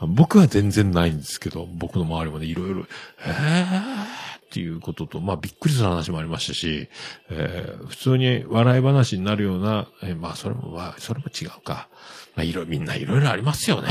[0.00, 2.86] 僕は全然ないんですけど、僕の周りもね、いろいろ、
[3.26, 4.04] えー
[4.46, 6.88] っていうことと、まあびっくりする話もありましたし、
[7.28, 11.88] えー普通に笑い話になるような、えーまあそれも、まあそれも違うか。
[12.36, 13.88] まあいろ、みんないろいろありますよね。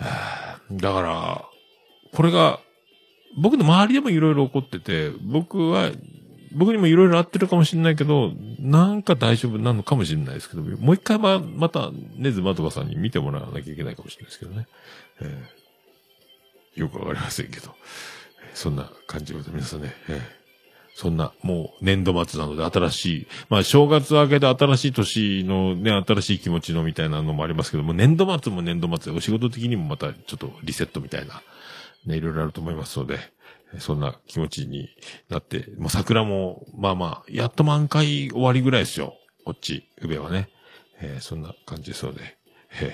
[0.00, 0.04] え
[0.72, 1.44] だから、
[2.12, 2.60] これが、
[3.36, 5.90] 僕の周りでもいろいろ起こってて、僕は、
[6.52, 14.66] 僕にもいろいろあってるかもしれないけど、なんか大丈夫なのかもしれないですけど、もう一回ま、また、ネズマトバさんに見てもらわなきゃいけないかもしれないですけどね。
[15.20, 15.56] えー
[16.76, 17.74] よくわかりませんけど。
[18.52, 19.76] そんな感じでございます。
[19.76, 19.94] 皆さんね。
[20.10, 20.46] えー
[20.98, 31.42] そんな、もう年度末なので新しい、まあ正月明けで新しい年のね、新しい気持ちのみたいなのもありますけども、年度末も年度末でお仕事的にもまたちょっとリセットみたいな、
[32.06, 33.18] ね、いろいろあると思いますので、
[33.78, 34.88] そんな気持ちに
[35.28, 39.14] なって、もう桜も、まあまあ、やっと満開終わりぐらいですよ。
[39.44, 40.48] こっち、宇部はね。
[41.00, 42.38] えーそんな感じですので、
[42.80, 42.90] えー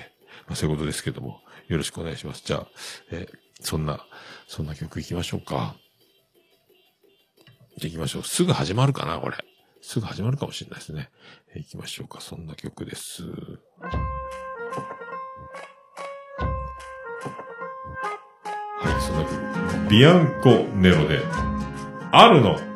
[0.47, 2.43] まあ、そういうことですけども、よろしくお願いします。
[2.43, 2.67] じゃあ、
[3.11, 4.05] えーそんな、
[4.47, 5.75] そんな曲行きましょうか。
[7.77, 8.23] じゃ行きましょう。
[8.23, 9.37] すぐ始まるかな、これ。
[9.81, 11.09] すぐ始まるかもしれないですね。
[11.53, 12.19] えー行きましょうか。
[12.19, 13.23] そんな曲です。
[19.93, 21.19] ビアンコネロで、
[22.11, 22.72] あるの。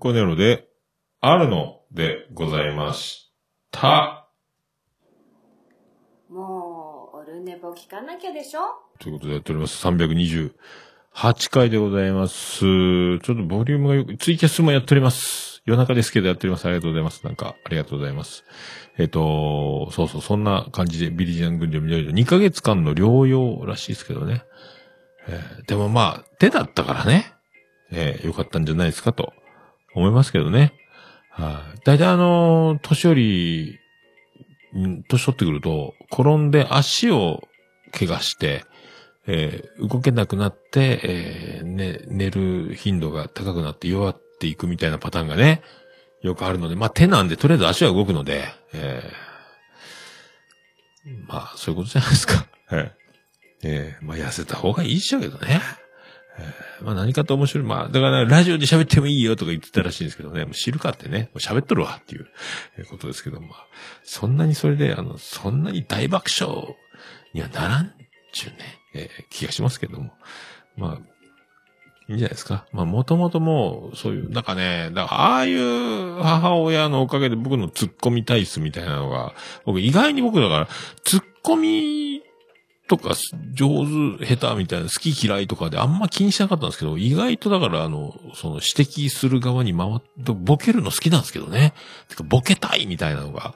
[0.00, 0.66] コネロで、
[1.20, 3.30] あるのでございまし
[3.70, 4.26] た。
[6.30, 8.60] もう、オルネポ聞かなきゃでしょ？
[8.98, 9.86] ということでやっております。
[9.86, 12.60] 328回でございます。
[12.60, 15.62] ちょっとボリュームがよく、ツイキャスもやっております。
[15.66, 16.64] 夜中ですけどやっております。
[16.64, 17.26] ありがとうございます。
[17.26, 18.44] なんか、ありがとうございます。
[18.96, 24.44] えっ、と、そうそう、そんな感じでビリジアン軍場見られる2ヶ月間の療養らしいですけどね。
[25.28, 27.34] えーでもまあ、手だったからね。
[27.92, 29.34] えーよかったんじゃないですかと
[29.94, 30.72] 思いますけどね。
[31.30, 31.80] はい。
[31.84, 33.78] 大体あの年寄り、
[35.08, 37.42] 年取ってくると、転んで足を
[37.92, 38.64] 怪我して、
[39.26, 45.62] えー動けなくなって、えーね、寝る頻度が高くなって弱っていくみたいなパターンがね、
[46.22, 49.30] よくあるので、まあ手なんでとりあえず足は動くので、えー
[51.26, 52.46] まあそういうことじゃないですか。
[52.66, 52.92] はい。
[53.62, 55.60] えーまあ痩せた方がいいっしょうけどね。
[56.82, 57.64] まあ何かと面白い。
[57.64, 62.26] まあ、だから、ラジオで喋ってもいいよとか言ってたらしいんですけどね、もう知るかってね、もう喋っとるわっていう
[62.88, 63.66] ことですけど、まあ、
[64.02, 66.76] そんなにそれで、あの、そんなに大爆笑
[67.34, 67.92] にはならん
[68.32, 68.58] ちゅうね、
[68.94, 70.12] えー気がしますけども。
[70.76, 71.10] まあ、
[72.08, 72.66] いいんじゃないですか。
[72.72, 80.68] まあ、もともともう、そういう、なんかね、だから、ああいう母親のおかげで僕の突っ込み体質みたいなのが、僕意外に僕だから、
[81.04, 82.09] 突っ込み
[82.90, 83.14] とか
[83.52, 83.86] 上
[84.18, 91.72] 手、下手みたいな好き嫌いとかであんま気にしなかったんですけど、意外とだからあの、その指摘する側に回って、ボケるの好きなんですけどね。
[92.08, 93.54] てか、ボケたいみたいなのが、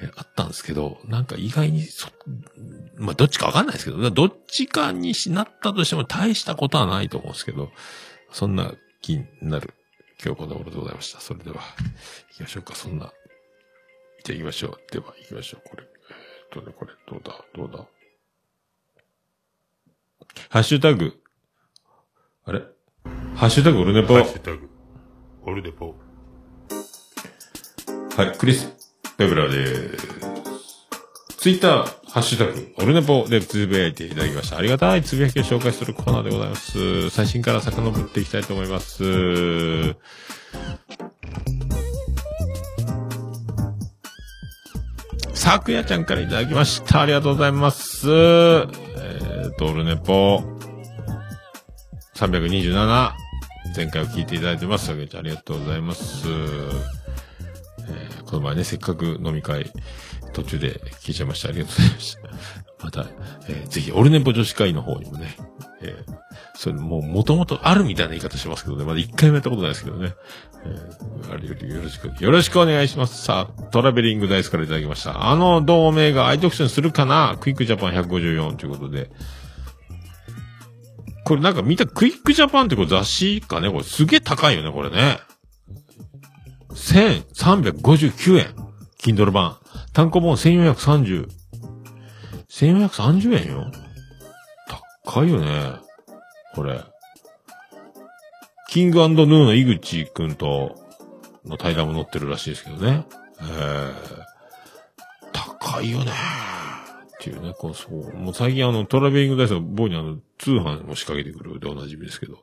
[0.00, 2.08] えあったんですけど、なんか意外にそ、
[2.96, 7.70] まあ、どっちかわかんないですけど、どっちかにしなったとしても大したことはないと思うんですけど、
[8.32, 9.74] そんな気になる
[10.24, 11.20] 今日この頃でございました。
[11.20, 11.60] それでは、
[12.30, 13.12] 行きましょうか、そんな。
[14.24, 14.92] じゃあ行きましょう。
[14.92, 15.68] では行きましょう。
[15.68, 17.95] これ、えっとね、これ、どうだ、どうだ？
[20.48, 21.12] ハッシュタグ。
[22.44, 22.62] あれ？
[23.34, 24.14] ハッシュタグオルネポ。
[24.14, 24.68] ハッシュタグ、
[25.42, 25.94] オルデポ。
[28.16, 28.74] はい、クリス・
[29.18, 30.06] ペブラです。
[31.38, 34.56] ツイッター、ハッシュタグ、オルネポでつぶやいていただきました。
[34.56, 37.10] ありがたいつぶやきを紹介するコーナーでございます。
[37.10, 39.94] 最新から遡っていきたいと思います。
[45.34, 47.02] さくやちゃんからいただきました。
[47.02, 48.06] ありがとうございます。
[49.46, 50.42] えーと、オルネポ、
[52.16, 53.12] 327、
[53.76, 54.90] 前回を聞いていただいてます。
[54.90, 56.26] ありがとうございます。
[56.28, 57.06] えー
[58.26, 59.70] この前ね、せっかく飲み会、
[60.32, 61.50] 途中で聞いちゃいました。
[61.50, 62.84] ありがとうございました。
[62.84, 63.06] また、
[63.48, 65.36] えーぜひ、オルネポ女子会の方にもね、
[65.80, 66.25] えー
[66.56, 70.14] それもう元々あるみたいな言い方しますけどね、まだ一回もやったことないですけどね。
[70.64, 73.22] えーあれよりよろしく、よろしくお願いします。
[73.22, 75.28] さあ、トラベリングダイスからいただきました。
[75.28, 77.36] あの同盟が愛読書にするかな？
[77.40, 79.10] クイックジャパン154ということで。
[81.24, 83.70] これなんか見た、クイックジャパンってこれ雑誌かね？
[83.70, 85.18] これすげえ高いよね、これね。
[86.70, 88.54] 1359円。
[89.02, 89.56] Kindle 版。
[89.92, 91.28] 単行本1430。
[92.48, 93.70] 1430円よ。
[95.04, 95.85] 高いよね。
[96.56, 96.80] これ。
[98.68, 100.74] キングヌーの井口くんと
[101.44, 103.06] の対談も載ってるらしいですけどね。
[103.40, 103.92] えー、
[105.32, 106.10] 高いよね。
[106.10, 108.12] っていうね、こう、そう。
[108.16, 112.42] もう最近あの、トラベリングダイスの棒にあの、通販も仕掛けてくるでおなじみですけど。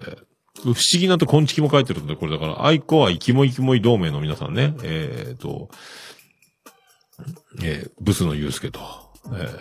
[0.00, 0.24] えー
[0.60, 5.68] 不思議なと昆虫も書いてるんで、これだから、愛子は生きも生きもい同盟の皆さんね、えー、と、
[7.62, 8.80] えー、ブスのユうスケと、
[9.26, 9.58] えー、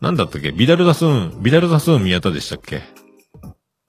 [0.00, 0.50] なんだったっけ？
[0.52, 2.80] ビダルダスーン、ビダルダスーン宮田でしたっけ？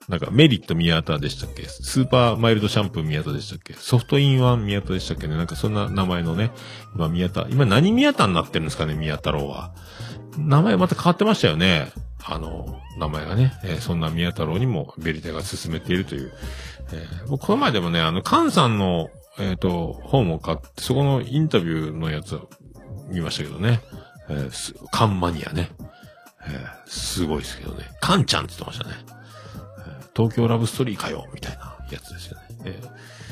[0.10, 1.64] なんか、メリット宮田でしたっけ？
[1.64, 3.74] スーパーマイルドシャンプー宮田でしたっけ？
[3.74, 5.38] ソフトインワン宮田でしたっけね？
[5.38, 6.52] なんかそんな名前のね、
[6.96, 8.96] 今宮田、今何宮田になってるんですかね？
[8.96, 9.74] 宮太郎は。
[10.38, 11.92] 名前また変わってましたよね。
[12.26, 16.34] あの、名前がね、えーそんな宮太郎にもベリテが進めているという。
[16.92, 22.50] えー僕、この前でもね、あの、カンさんの、えっ、と、本を買って、そこのインタビューのやつを
[23.10, 23.82] 見ましたけどね。
[24.30, 25.70] えーカンマニアね。
[26.46, 27.90] えーすごいですけどね。
[28.02, 29.23] カンちゃんって言ってましたね。
[30.16, 32.46] 東京ラブストーリーかよ、みたいなやつですよね。
[32.66, 33.24] えー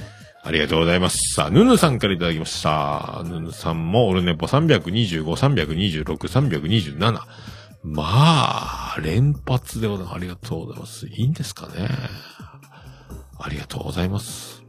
[0.44, 1.36] ありがとうございます。
[1.36, 3.22] さあ、ヌヌさんからいただきました。
[3.26, 7.20] ヌヌさんも、オルネポ325、326、327。
[7.84, 10.16] まあ、連発でございます。
[10.16, 11.08] ありがとうございます。
[11.08, 11.88] いいんですかね。
[13.38, 14.64] ありがとうございます。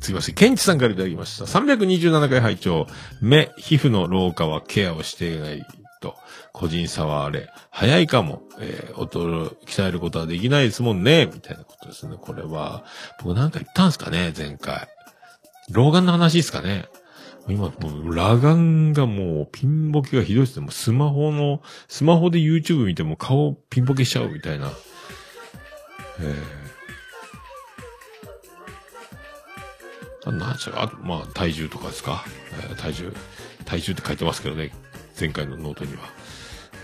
[0.00, 0.34] すいません。
[0.34, 1.44] ケンチさんからいただきました。
[1.46, 2.86] 327回拝聴
[3.22, 5.66] 目、皮膚の老化はケアをしていない
[6.06, 6.16] と、
[6.52, 12.16] 個人差はあれ、早いかも、えー、音、鍛えることはできないですもんね、みたいなことですね。
[12.20, 12.84] これは、
[13.22, 14.88] 僕なんか言ったんすかね、前回。
[15.70, 16.86] 老眼の話ですかね。
[17.48, 20.64] 今、もう、裸眼がもう、ピンボケがひどいっすね。
[20.64, 24.70] もうスマホの、スマホで YouTube 見ても顔ピンボケしちゃうみたいな。
[26.20, 26.66] えー。
[30.32, 32.24] なんちゃ、まあ、体重とかですか、
[32.68, 33.12] えー、体重、
[33.64, 34.72] 体重って書いてますけどね。
[35.18, 36.00] 前回のノートには。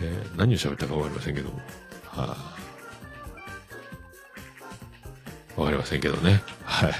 [0.01, 1.61] えー何を喋ったかわかりませんけども。
[2.07, 2.37] は
[5.57, 6.43] い、わかりませんけどね。
[6.65, 6.93] はい。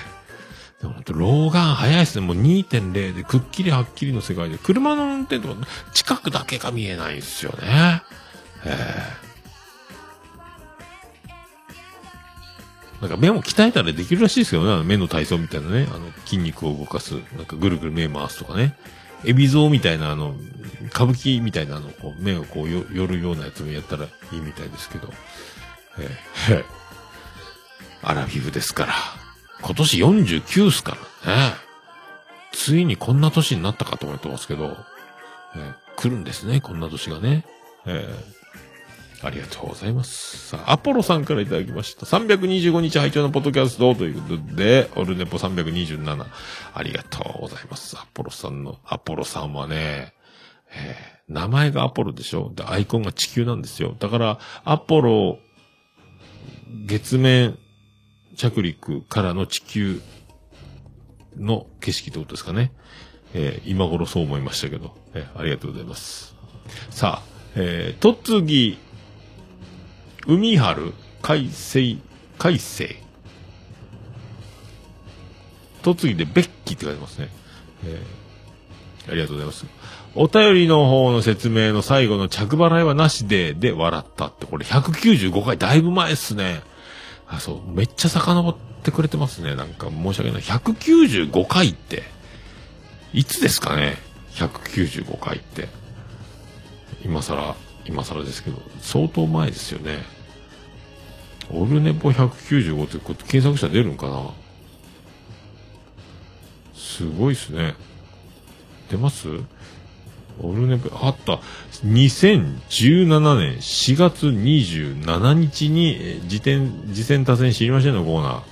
[0.81, 2.27] でも本当老眼早いですね。
[2.27, 8.03] もう2.0でくっきりはっきりの世界で、車の運転とか近くだけが見えないんですよね。
[8.65, 9.33] えー
[13.01, 14.85] なんか目も鍛えたらできるらしいですよね。
[14.85, 15.89] 目の体操みたいなね。
[15.93, 17.15] あの筋肉を動かす。
[17.37, 18.79] なんかぐるぐる目回すとかね。
[19.25, 20.35] エビゾウみたいなあの、
[20.87, 25.13] 歌舞伎みたいなあの、こう目をこうよ寄るようなやつもやったらいいみたいですけど。
[25.99, 26.65] えー、
[28.03, 28.95] アラフィフですから。
[29.61, 31.55] 今年49っすからね。
[32.53, 34.77] ついにこんな年になったかと思ってますけど、
[35.55, 37.45] えー来るんですね、こんな年がね。
[37.87, 38.42] えー
[39.25, 40.49] ありがとうございます。
[40.49, 42.07] さあ、アポロさんからいただきました。
[42.07, 46.27] 325日拝聴のポッドキャストということで、オルネポ327。
[46.75, 47.97] ありがとうございます。
[47.97, 50.15] アポロさんの、アポロさんはね、
[50.75, 52.53] えー名前がアポロでしょ？
[52.55, 53.95] で、アイコンが地球なんですよ。
[53.99, 55.39] だから、アポロ、
[56.87, 57.59] 月面
[58.37, 60.01] 着陸からの地球
[61.37, 62.73] の景色ってことですかね。
[63.35, 66.35] えー今頃そう思いましたけど、えーありがとうございます。
[66.91, 68.79] さあ、えー、とつぎ、
[70.27, 70.93] 海春、
[71.23, 72.01] 海星、
[72.39, 72.97] 海星。
[75.83, 77.29] とつぎでベッキーって書いてますね。
[77.85, 78.23] えー
[79.09, 79.67] ありがとうございます。
[80.15, 86.63] お便りの方の説明の最後の着払いはなしで、で笑ったって、これ195回だいぶ前っすね。
[87.29, 89.57] あ、そう、めっちゃ遡ってくれてますね。
[89.57, 90.43] なんか申し訳ない。
[90.43, 92.03] 195回って、
[93.13, 93.97] いつですかね
[94.35, 95.69] ?195 回って。
[97.05, 97.57] 今更、
[97.87, 99.99] 今更ですけど、相当前ですよね。
[101.53, 104.31] オルネポ195ってこれ検索したら出るんかな？
[106.75, 107.75] すごいっすね。
[108.91, 109.29] 出ます？
[110.41, 111.41] オルネポ、あった。
[111.85, 118.05] 2017年4月27日に、えー、時点、次戦多戦知りませんの？
[118.05, 118.43] コーナー。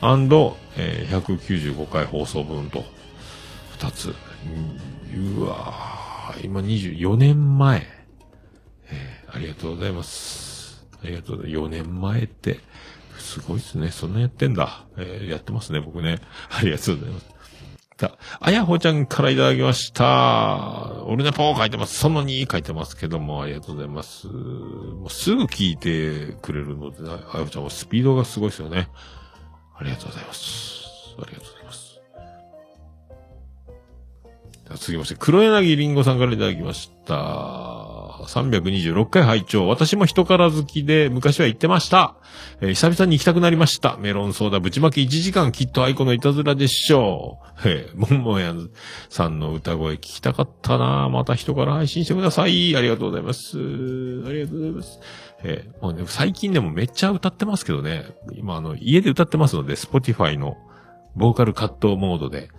[0.00, 2.84] アンド、えー195回放送分と、
[3.78, 4.14] 二つ。
[5.14, 7.86] うわー今24年前。
[8.90, 10.45] えーありがとうございます。
[11.06, 11.64] ありがとうございます。
[11.64, 12.60] 4年前って、
[13.18, 13.90] すごいですね。
[13.90, 14.86] そんなやってんだ。
[14.96, 16.18] えーやってますね、僕ね。
[16.50, 17.26] ありがとうございます。
[17.98, 21.02] さあ、やほちゃんからいただきました。
[21.06, 21.98] 俺ね、ポー書いてます。
[21.98, 24.26] その2書いてますけども、ありがとうございます。
[24.26, 28.88] もうすぐ聞いてくれるので、あやほちゃんはスピードがすごいですよね。
[29.78, 31.14] ありがとうございます。
[31.18, 32.00] ありがとうございます。
[34.74, 37.95] 続きまして、黒柳りんごさんからいただきました。
[38.24, 42.16] 326回拝聴私もヒトカラ好きで昔は行ってました。
[42.60, 43.96] えー久々に行きたくなりました。
[43.98, 47.68] メロンソーダぶちまけ1時間きっとアイコのいたずらでしょう。
[47.68, 48.70] えー、ももやん
[49.08, 52.76] さんの歌声聞きたかったなまたヒトカラ配信してください。
[52.76, 53.58] ありがとうございます。
[53.58, 55.00] ありがとうございます。
[55.42, 58.04] えーもうね、最近でもめっちゃ歌ってますけどね。
[58.32, 60.56] 今あの、家で歌ってますので、Spotify の
[61.14, 62.50] ボーカルカットモードで、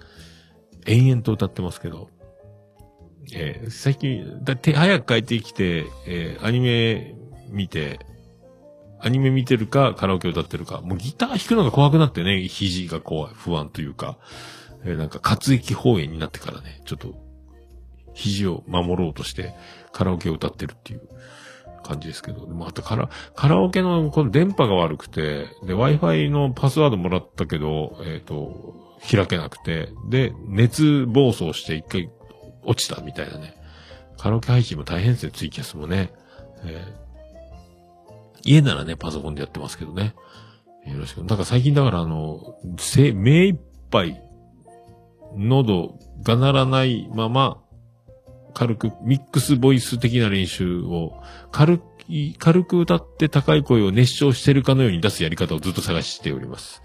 [0.86, 2.10] 延々と歌ってますけど、
[3.34, 7.16] えー最近、だって早く帰ってきて、えーアニメ
[7.50, 8.00] 見て、
[9.00, 14.18] アニメ見てるか、カラオケ歌ってるか、もうギター弾くのが怖くなってね、肘が怖い、不安というか、
[14.84, 17.16] えーなんか活液放映になってからね、ちょっと、
[18.14, 19.54] 肘を守ろうとして、
[19.92, 21.02] カラオケを歌ってるっていう。
[21.88, 32.10] 感じですけど、でもあとカラ、カラオケのこの電波が悪くて、で、Wi-Fi のパスワードもらったけど、えっ、と、開けなくて、で、熱暴走して一回
[32.68, 33.56] 落ちたみたいなね。
[34.18, 36.12] カラオケ配信も大変ですね、ツイキャスもね。
[36.64, 37.08] えー
[38.44, 40.16] 家ならね、パソコンでやってますけどね。
[40.86, 41.24] よろしく。
[41.24, 43.56] なんか最近だからあの、せ、目いっ
[43.92, 44.22] ぱい、
[45.36, 47.62] 喉が鳴らないまま、
[48.54, 56.82] 軽く、ミックスボイス的な練習を、軽い、軽く歌って高い声を熱唱してるかのように出すやり方をずっと探しております。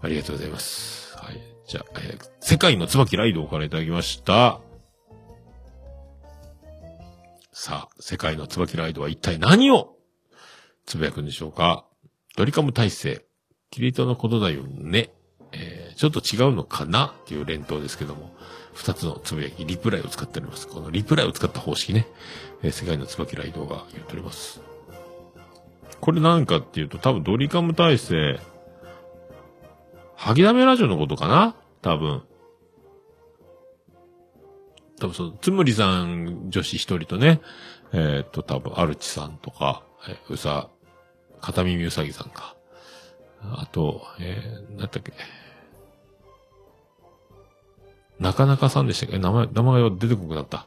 [0.00, 1.16] ありがとうございます。
[1.18, 1.40] はい。
[1.66, 4.60] じゃあ、えー世界の椿ライドからいただきました。
[7.60, 9.96] さあ、世界の椿ライドは一体何を？
[10.86, 11.84] つぶやくんでしょうか？
[12.36, 13.26] ドリカム体制。
[13.72, 15.10] キリトのことだよね。
[15.50, 17.06] えー、ちょっと違うのかな？
[17.06, 18.32] っていう連投ですけども、
[18.74, 20.68] 二つのつぶやき、リプライを使っております。
[20.68, 22.06] このリプライを使った方式ね、
[22.62, 24.60] えー世界の椿ライドが言っております。
[26.00, 28.40] これなんかっていうと、多分ドリカム体制、
[30.14, 31.56] ハギダメラジオのことかな？
[31.82, 32.22] 多分。
[35.00, 37.40] 多分その、つむりさん女子一人とね、
[37.92, 40.68] えーっと、多分、アルチさんとか、えうさ、
[41.40, 42.56] 片耳うさぎさんか。
[43.40, 45.12] あと、えー、なんだっけ。
[48.18, 49.18] なかなかさんでしたっけ？
[49.18, 50.66] 名前、名前が出てこなくなった。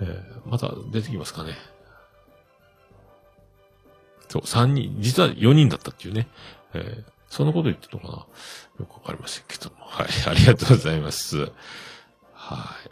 [0.00, 1.54] えー、また出てきますかね。
[4.28, 6.28] そう、3人、実は4人だったっていうね。
[6.74, 8.26] えー、そのこと言ってるのかな？
[8.80, 9.76] よくわかりませんけども。
[9.86, 11.50] はい、ありがとうございます。
[12.34, 12.90] はい。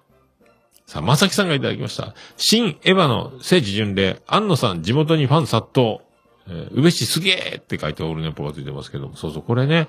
[0.92, 2.14] さあ、まさきさんがいただきました。
[2.36, 6.00] 新エヴァの聖地巡礼、安野さん地元にファン殺到。
[6.46, 9.16] えー、宇部市すげえって書いてオールネポがついてますけども。
[9.16, 9.88] そうそう、これね、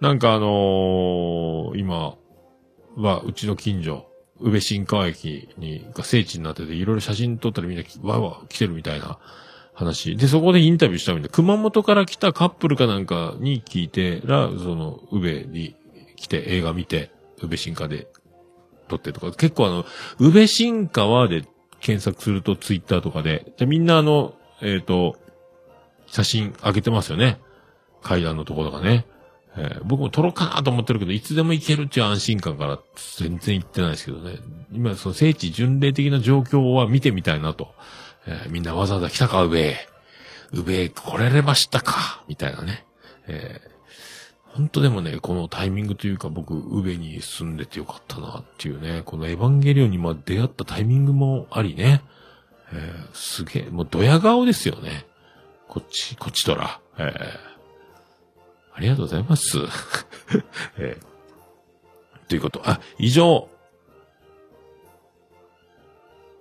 [0.00, 2.16] なんかあのー今
[2.96, 4.08] は、うちの近所、
[4.40, 9.20] 宇部新川駅に、が聖地になってて、いろいろ写真撮ったらみんなわわ来てるみたいな
[9.72, 10.16] 話。
[10.16, 11.28] で、そこでインタビューしたみたいな。
[11.28, 15.76] 熊本から来たカップルかなんかに聞いてら、その、宇部に
[16.16, 18.08] 来て映画見て、宇部新川で
[18.90, 19.86] 撮ってとか、結構あの、
[20.18, 21.44] 宇部新川で
[21.80, 25.16] 検索するとツイッターとかで、じゃみんなあの、えっ、と、
[26.06, 27.40] 写真上げてますよね。
[28.02, 29.06] 階段のところとかね。
[29.56, 32.78] えー僕も撮ろうかなと思ってるけど、いつでも行けるっていう安心感から
[33.16, 34.36] 全然行ってないですけどね。
[34.72, 37.74] 今、その聖地巡礼的な状況は見てみたいなと。
[38.26, 39.88] えーみんなわざわざ来たか、宇部へ。
[40.52, 42.84] 宇部へ来られましたかみたいなね。
[43.26, 43.60] え
[44.52, 52.02] 本当でもね、このタイミングというか僕、宇部に住んでてよかったなっていうね、このエヴァンゲリオンにま出会ったタイミングもありね。
[52.72, 55.06] えーすげえ、もうドヤ顔ですよね。
[55.68, 56.80] こっち、こっちとら。
[56.98, 57.50] えー
[58.72, 59.58] ありがとうございます。
[60.78, 61.10] えー
[62.28, 62.62] ということ。
[62.64, 63.48] あ、以上。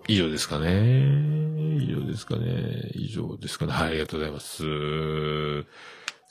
[0.08, 1.40] 以上ですかね。
[1.80, 2.92] 以上ですかね。
[2.94, 3.74] 以上ですかね。
[3.74, 4.64] はい、ありがとうございます。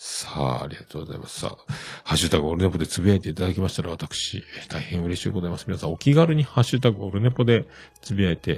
[0.01, 1.41] さあ、ありがとうございます。
[1.41, 1.73] さあ、
[2.05, 5.65] ハッシュタグオルネポでつぶやいていただきましたら、私、大変嬉しいございます。
[5.67, 7.67] 皆さん、お気軽にハッシュタグオルネポで
[8.01, 8.57] つぶやいてい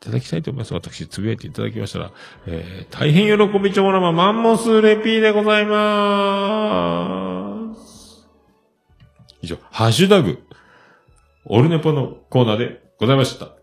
[0.00, 0.72] ただきたいと思います。
[0.72, 2.10] 私、つぶやいていただきましたら、
[2.46, 8.26] えー、大変喜びちょもらまマンモスレピーでございまーす。
[9.42, 10.42] 以上、ハッシュタグ、
[11.44, 13.61] オルネポのコーナーでございました。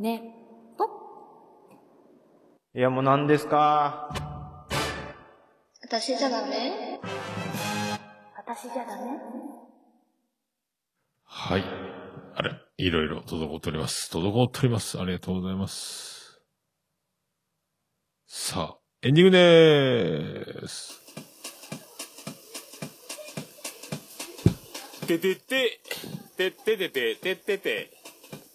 [0.00, 0.34] ね、
[0.78, 0.86] ぽ。
[2.74, 4.08] いや、もう何ですか？
[5.82, 6.98] 私じゃダメ？
[8.34, 9.10] 私じゃダメ？
[11.22, 11.64] はい。
[12.34, 14.10] あれ、いろいろ滞っております。
[14.10, 14.98] 滞っております。
[14.98, 16.40] ありがとうございます。
[18.26, 20.98] さあ、エンディングでーす。
[25.06, 25.80] ててて、
[26.38, 27.99] てっててて、てってて、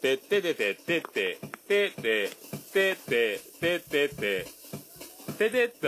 [0.06, 2.30] てっててて、てって、てって、
[2.74, 4.46] てって、てってて、
[5.40, 5.88] ててっと。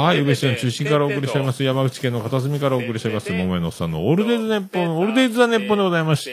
[0.00, 1.64] はい、宇部市の中心からお送りしております。
[1.64, 3.32] 山口県の片隅からお送りしております。
[3.32, 6.30] 桃江のおっさんのオールデイズネッポン、オールデイズザネッポンでございました。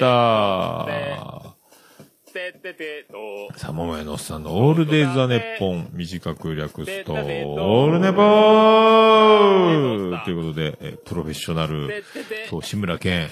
[3.58, 12.04] さあ、桃江のおっさんのオールデイズザネッポン、短く略すと、オールネポーということで、えプロフェッショナル、
[12.48, 13.32] そう、志村けんだっ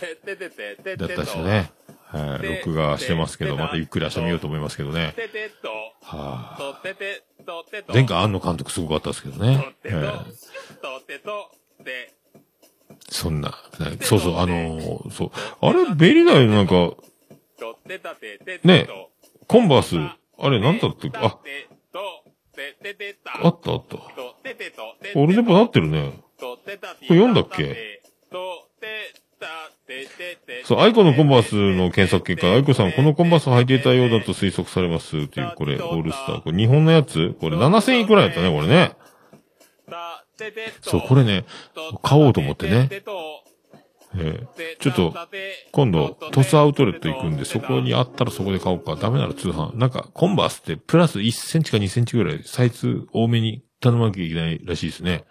[0.97, 1.82] たですよね。
[2.13, 5.15] はい、録画してますけど、またゆっくり明日見ようと思いますけどね。
[6.03, 6.57] は。
[6.59, 6.81] あ、
[7.91, 9.73] 前回安野監督すごかったですけどね。
[9.83, 9.91] ええ
[10.81, 11.49] とってと、
[11.83, 12.13] で、
[13.09, 13.49] そんな、
[13.79, 15.31] ねそうそう、あのーそう。
[15.59, 16.93] あれ、ベリーダイのなんか、
[18.63, 19.09] ねと。
[19.47, 19.97] コンバース、
[20.37, 21.17] あれ、なんだったっけ？
[21.17, 21.39] あ。
[23.41, 23.97] あったあった。
[23.97, 24.03] と
[24.43, 26.13] ててと、てオルネポなってるね。
[26.39, 28.03] これ読んだっけ？
[30.65, 35.17] そう、アイコのコンバースの検索結果、アイコさん、このコンバースを履いていたようだと推測されます。
[35.17, 36.41] っていう、これ、オールスター。
[36.41, 38.95] これ、日本のやつこれ、7000円くらやったね、これね。
[40.81, 41.45] そう、これね、
[42.01, 42.89] 買おうと思ってね。
[44.15, 45.13] ええちょっと、
[45.71, 48.95] 今度、鳥栖アウトレット行くんで、そこにあったらそこで買おうか。
[48.95, 49.75] ダメなら通販。
[49.75, 55.23] なんか、コンバースって、プラス1センチか2センチぐらい、サイズ多めに頼まなきゃいけないらしいですね。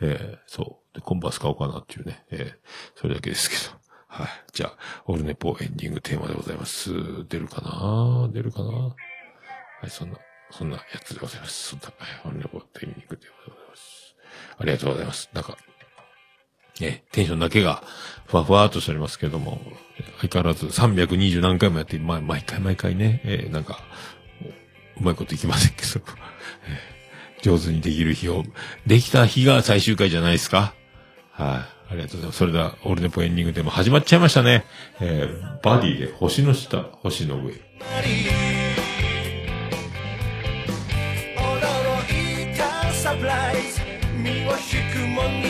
[0.00, 0.94] ええそう。
[0.96, 2.24] で、コンバース買おうかなっていうね。
[2.30, 2.58] ええ
[2.96, 3.85] それだけですけど。
[4.16, 4.28] はい。
[4.52, 6.90] じゃあ、オルネポエンディングテーマでございます。
[7.28, 8.28] 出るかな？
[8.32, 8.68] 出るかな？
[8.70, 8.94] は
[9.84, 10.18] い、そんな、
[10.50, 11.68] そんなやつでございます。
[11.70, 11.94] そんな、はい
[12.24, 14.16] オルネポエンディングテーマでございます。
[14.58, 15.28] ありがとうございます。
[15.34, 15.58] なんか、
[16.80, 17.82] ね、テンションだけが、
[18.26, 19.60] ふわふわっとしておりますけども、
[20.20, 23.80] 相変わらず320何回もやって、ま、毎回毎回ね、えーなんか、
[24.98, 26.04] うまいこといきませんけど、
[27.42, 28.44] 上手にできる日を、
[28.86, 30.74] できた日が最終回じゃないですか？
[31.32, 32.38] はい、あありがとうございます。
[32.38, 34.64] それでは、オールネポエンディングでも始まっちゃいましたね。
[35.00, 37.52] えーバディで星の下、星の上。
[37.52, 37.54] 驚
[42.52, 43.80] いたサプライズ
[44.16, 44.56] 身を引
[44.92, 45.45] くもの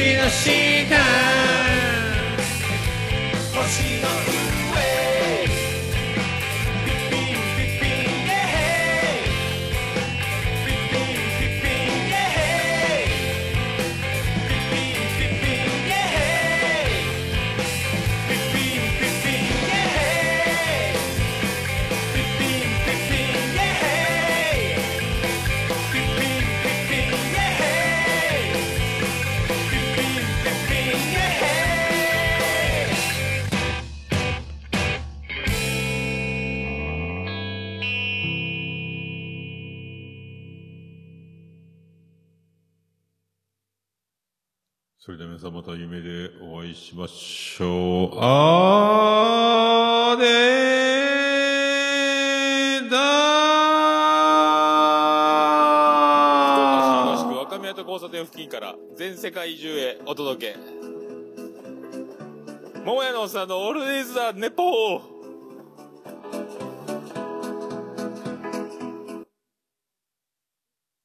[0.00, 0.69] assim, assim.
[46.90, 48.18] しましょう。
[48.18, 50.20] あー
[52.90, 60.56] だー若宮と交差点付近から全世界中へお届け。
[62.84, 65.19] 桃屋のおっさんのオールデイズ・ザ・ネポー